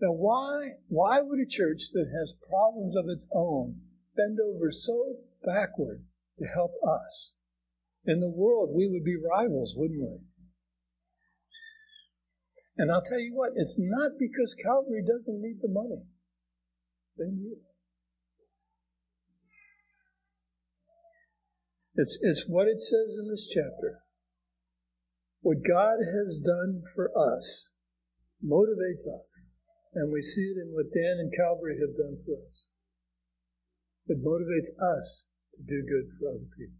Now, 0.00 0.12
why, 0.12 0.76
why 0.88 1.20
would 1.22 1.40
a 1.40 1.48
church 1.48 1.88
that 1.92 2.12
has 2.12 2.34
problems 2.50 2.94
of 2.96 3.08
its 3.08 3.26
own 3.32 3.80
bend 4.14 4.38
over 4.40 4.70
so 4.70 5.16
backward 5.44 6.04
to 6.38 6.44
help 6.46 6.72
us? 6.86 7.32
In 8.04 8.20
the 8.20 8.28
world, 8.28 8.70
we 8.74 8.88
would 8.88 9.04
be 9.04 9.16
rivals, 9.16 9.74
wouldn't 9.74 10.00
we? 10.00 10.18
And 12.76 12.92
I'll 12.92 13.02
tell 13.02 13.18
you 13.18 13.32
what, 13.34 13.52
it's 13.56 13.76
not 13.78 14.12
because 14.18 14.54
Calvary 14.62 15.02
doesn't 15.02 15.40
need 15.40 15.60
the 15.62 15.72
money. 15.72 16.04
They 17.16 17.24
need 17.24 17.52
it. 17.52 17.62
It's, 21.94 22.18
it's 22.20 22.44
what 22.46 22.68
it 22.68 22.78
says 22.78 23.16
in 23.18 23.30
this 23.30 23.48
chapter. 23.48 24.02
What 25.40 25.64
God 25.66 25.96
has 26.04 26.38
done 26.38 26.82
for 26.94 27.10
us 27.16 27.70
motivates 28.44 29.08
us 29.08 29.52
and 29.96 30.12
we 30.12 30.20
see 30.20 30.52
it 30.52 30.60
in 30.60 30.74
what 30.74 30.92
Dan 30.92 31.16
and 31.18 31.32
Calvary 31.32 31.78
have 31.80 31.96
done 31.96 32.18
for 32.24 32.36
us. 32.46 32.66
It 34.06 34.22
motivates 34.22 34.68
us 34.76 35.24
to 35.56 35.62
do 35.62 35.82
good 35.82 36.12
for 36.20 36.28
other 36.28 36.46
people. 36.52 36.76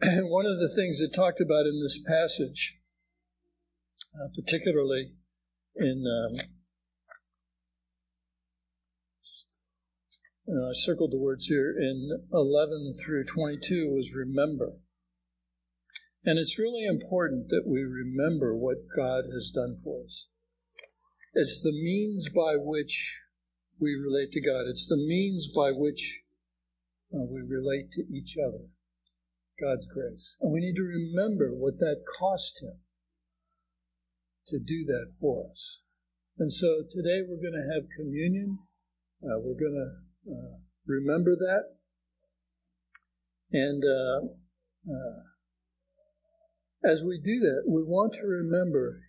And 0.00 0.30
one 0.30 0.46
of 0.46 0.58
the 0.58 0.74
things 0.74 0.98
that 0.98 1.12
talked 1.14 1.42
about 1.42 1.66
in 1.66 1.82
this 1.82 2.00
passage, 2.08 2.78
uh, 4.14 4.28
particularly 4.34 5.12
in, 5.76 6.04
um, 6.08 6.40
I 10.48 10.72
circled 10.72 11.12
the 11.12 11.18
words 11.18 11.44
here, 11.44 11.74
in 11.78 12.26
11 12.32 12.94
through 13.04 13.24
22 13.24 13.90
was 13.90 14.10
remember. 14.14 14.78
And 16.28 16.38
it's 16.38 16.58
really 16.58 16.84
important 16.84 17.48
that 17.48 17.64
we 17.64 17.80
remember 17.80 18.54
what 18.54 18.84
God 18.94 19.24
has 19.32 19.50
done 19.50 19.80
for 19.82 20.04
us. 20.04 20.26
It's 21.32 21.62
the 21.62 21.72
means 21.72 22.28
by 22.28 22.52
which 22.52 23.16
we 23.80 23.96
relate 23.96 24.32
to 24.32 24.42
God. 24.42 24.68
It's 24.68 24.86
the 24.86 25.00
means 25.00 25.48
by 25.48 25.70
which 25.72 26.20
uh, 27.14 27.24
we 27.24 27.40
relate 27.40 27.92
to 27.92 28.02
each 28.12 28.36
other. 28.36 28.68
God's 29.58 29.86
grace. 29.86 30.36
And 30.42 30.52
we 30.52 30.60
need 30.60 30.76
to 30.76 30.82
remember 30.82 31.48
what 31.54 31.78
that 31.78 32.04
cost 32.20 32.60
Him 32.60 32.76
to 34.48 34.58
do 34.58 34.84
that 34.84 35.14
for 35.18 35.48
us. 35.50 35.78
And 36.38 36.52
so 36.52 36.84
today 36.92 37.24
we're 37.26 37.40
going 37.40 37.56
to 37.56 37.72
have 37.72 37.88
communion. 37.96 38.58
Uh, 39.24 39.40
we're 39.40 39.58
going 39.58 39.80
to 39.80 40.30
uh, 40.30 40.58
remember 40.86 41.34
that. 41.36 41.72
And 43.50 43.82
uh, 43.82 44.92
uh 44.92 45.22
as 46.88 47.02
we 47.04 47.20
do 47.20 47.40
that, 47.40 47.68
we 47.68 47.82
want 47.82 48.14
to 48.14 48.26
remember 48.26 49.00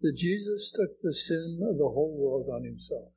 that 0.00 0.14
Jesus 0.16 0.70
took 0.70 1.02
the 1.02 1.12
sin 1.12 1.58
of 1.68 1.76
the 1.76 1.90
whole 1.90 2.14
world 2.16 2.46
on 2.54 2.64
himself. 2.64 3.10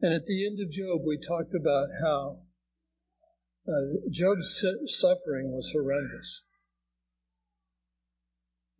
And 0.00 0.12
at 0.12 0.26
the 0.26 0.44
end 0.44 0.58
of 0.60 0.72
Job, 0.72 1.06
we 1.06 1.16
talked 1.16 1.54
about 1.54 1.88
how 2.02 2.40
uh, 3.68 4.10
Job's 4.10 4.62
suffering 4.86 5.52
was 5.52 5.70
horrendous. 5.72 6.42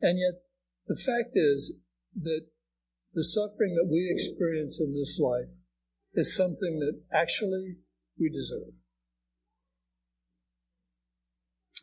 And 0.01 0.19
yet, 0.19 0.43
the 0.89 0.97
fact 0.97 1.35
is 1.35 1.73
that 2.21 2.47
the 3.15 3.25
suffering 3.25 3.75
that 3.77 3.89
we 3.91 4.11
experience 4.13 4.79
in 4.81 4.95
this 4.95 5.19
life 5.19 5.51
is 6.15 6.37
something 6.37 6.81
that 6.81 7.01
actually 7.13 7.77
we 8.19 8.31
deserve. 8.31 8.75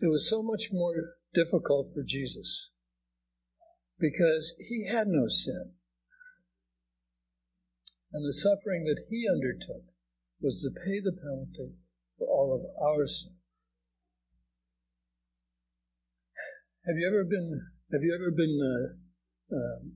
It 0.02 0.08
was 0.08 0.30
so 0.30 0.44
much 0.44 0.70
more 0.72 1.16
difficult 1.34 1.94
for 1.94 2.04
Jesus 2.06 2.70
because 4.00 4.54
he 4.60 4.88
had 4.90 5.08
no 5.08 5.28
sin. 5.28 5.74
And 8.12 8.24
the 8.24 8.34
suffering 8.34 8.86
that 8.86 9.06
he 9.10 9.26
undertook 9.28 9.90
was 10.42 10.62
to 10.62 10.70
pay 10.70 11.00
the 11.00 11.16
penalty 11.16 11.74
for 12.18 12.28
all 12.28 12.54
of 12.54 12.62
our 12.82 13.08
sin. 13.08 13.34
Have 16.86 16.98
you 16.98 17.08
ever 17.08 17.24
been 17.24 17.62
Have 17.92 18.04
you 18.04 18.14
ever 18.14 18.30
been 18.30 18.60
uh, 18.60 19.56
um, 19.56 19.94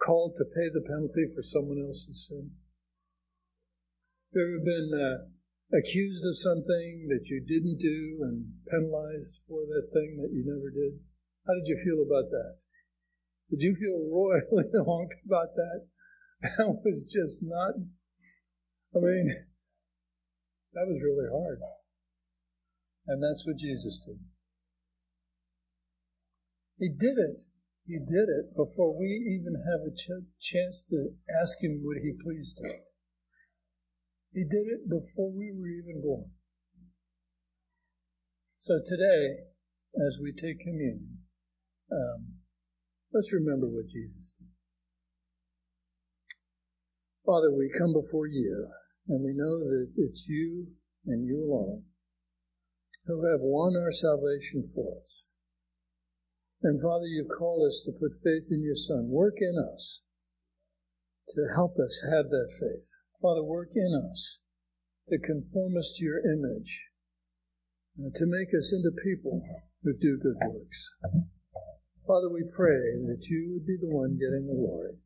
called 0.00 0.34
to 0.38 0.44
pay 0.44 0.68
the 0.72 0.80
penalty 0.80 1.28
for 1.34 1.42
someone 1.42 1.78
else's 1.78 2.26
sin? 2.26 2.50
Have 4.32 4.40
you 4.40 4.42
ever 4.42 4.64
been 4.64 4.90
uh, 4.96 5.35
accused 5.72 6.22
of 6.24 6.38
something 6.38 7.08
that 7.10 7.26
you 7.26 7.42
didn't 7.42 7.78
do 7.78 8.22
and 8.22 8.54
penalized 8.70 9.42
for 9.48 9.66
that 9.66 9.90
thing 9.92 10.22
that 10.22 10.30
you 10.30 10.46
never 10.46 10.70
did? 10.70 11.00
How 11.46 11.54
did 11.54 11.66
you 11.66 11.78
feel 11.82 12.02
about 12.02 12.30
that? 12.30 12.58
Did 13.50 13.62
you 13.62 13.74
feel 13.74 14.10
royally 14.10 14.70
wrong 14.74 15.08
about 15.26 15.54
that? 15.54 15.86
That 16.42 16.68
was 16.84 17.04
just 17.04 17.42
not, 17.42 17.74
I 18.94 18.98
mean, 18.98 19.34
that 20.74 20.86
was 20.86 21.00
really 21.02 21.30
hard. 21.30 21.58
And 23.06 23.22
that's 23.22 23.46
what 23.46 23.56
Jesus 23.56 24.02
did. 24.04 24.18
He 26.78 26.88
did 26.90 27.16
it. 27.16 27.46
He 27.86 27.98
did 27.98 28.28
it 28.28 28.54
before 28.56 28.98
we 28.98 29.38
even 29.40 29.62
have 29.62 29.86
a 29.86 29.94
ch- 29.94 30.26
chance 30.42 30.82
to 30.90 31.14
ask 31.40 31.62
him 31.62 31.82
would 31.84 31.98
he 32.02 32.12
please 32.12 32.52
do 32.58 32.66
it. 32.66 32.85
He 34.36 34.44
did 34.44 34.68
it 34.68 34.84
before 34.84 35.32
we 35.32 35.48
were 35.48 35.72
even 35.72 36.04
born. 36.04 36.28
So 38.58 38.76
today, 38.84 39.48
as 39.96 40.20
we 40.20 40.36
take 40.36 40.60
communion, 40.60 41.24
um, 41.90 42.44
let's 43.14 43.32
remember 43.32 43.64
what 43.64 43.88
Jesus 43.88 44.36
did. 44.36 44.52
Father, 47.24 47.48
we 47.48 47.72
come 47.72 47.94
before 47.94 48.26
you, 48.26 48.68
and 49.08 49.24
we 49.24 49.32
know 49.32 49.56
that 49.56 49.88
it's 49.96 50.28
you 50.28 50.66
and 51.06 51.24
you 51.24 51.40
alone 51.40 51.84
who 53.06 53.24
have 53.32 53.40
won 53.40 53.72
our 53.74 53.90
salvation 53.90 54.68
for 54.74 55.00
us. 55.00 55.32
And 56.62 56.82
Father, 56.82 57.06
you 57.06 57.24
call 57.24 57.66
us 57.66 57.80
to 57.86 57.92
put 57.92 58.20
faith 58.22 58.52
in 58.52 58.62
your 58.62 58.76
Son. 58.76 59.08
Work 59.08 59.40
in 59.40 59.56
us 59.56 60.02
to 61.30 61.40
help 61.56 61.78
us 61.78 62.02
have 62.04 62.28
that 62.28 62.52
faith. 62.60 63.05
Father, 63.26 63.42
work 63.42 63.70
in 63.74 63.90
us 63.90 64.38
to 65.08 65.18
conform 65.18 65.76
us 65.76 65.90
to 65.96 66.04
your 66.04 66.22
image, 66.22 66.86
uh, 67.98 68.06
to 68.14 68.22
make 68.22 68.54
us 68.54 68.70
into 68.70 69.02
people 69.02 69.42
who 69.82 69.90
do 69.98 70.16
good 70.22 70.38
works. 70.46 70.94
Father, 72.06 72.30
we 72.30 72.46
pray 72.54 73.02
that 73.10 73.26
you 73.26 73.50
would 73.50 73.66
be 73.66 73.74
the 73.82 73.90
one 73.90 74.14
getting 74.14 74.46
the 74.46 74.54
glory. 74.54 75.02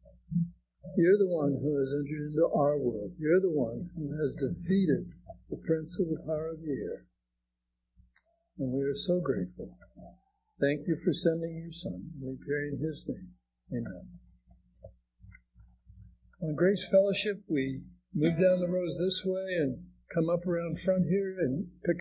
You're 1.01 1.17
the 1.17 1.33
one 1.33 1.65
who 1.65 1.81
has 1.81 1.97
entered 1.97 2.29
into 2.29 2.45
our 2.45 2.77
world. 2.77 3.17
You're 3.17 3.41
the 3.41 3.57
one 3.57 3.89
who 3.97 4.13
has 4.13 4.37
defeated 4.37 5.17
the 5.49 5.57
prince 5.57 5.97
of 5.99 6.13
the 6.13 6.21
power 6.21 6.53
of 6.53 6.61
the 6.61 6.77
air. 6.77 7.09
And 8.59 8.71
we 8.71 8.85
are 8.85 8.93
so 8.93 9.25
grateful. 9.25 9.79
Thank 10.61 10.85
you 10.87 11.01
for 11.03 11.15
sending 11.15 11.57
your 11.57 11.73
son. 11.73 12.13
We 12.21 12.37
pray 12.37 12.69
in 12.69 12.85
his 12.85 13.03
name. 13.09 13.33
Amen. 13.73 14.21
On 16.43 16.55
Grace 16.55 16.85
Fellowship, 16.91 17.45
we 17.49 17.85
move 18.15 18.35
down 18.35 18.61
the 18.61 18.69
rows 18.69 18.99
this 18.99 19.23
way 19.25 19.55
and 19.61 19.79
come 20.15 20.29
up 20.29 20.47
around 20.47 20.79
front 20.85 21.07
here 21.09 21.37
and 21.39 21.67
pick 21.85 21.97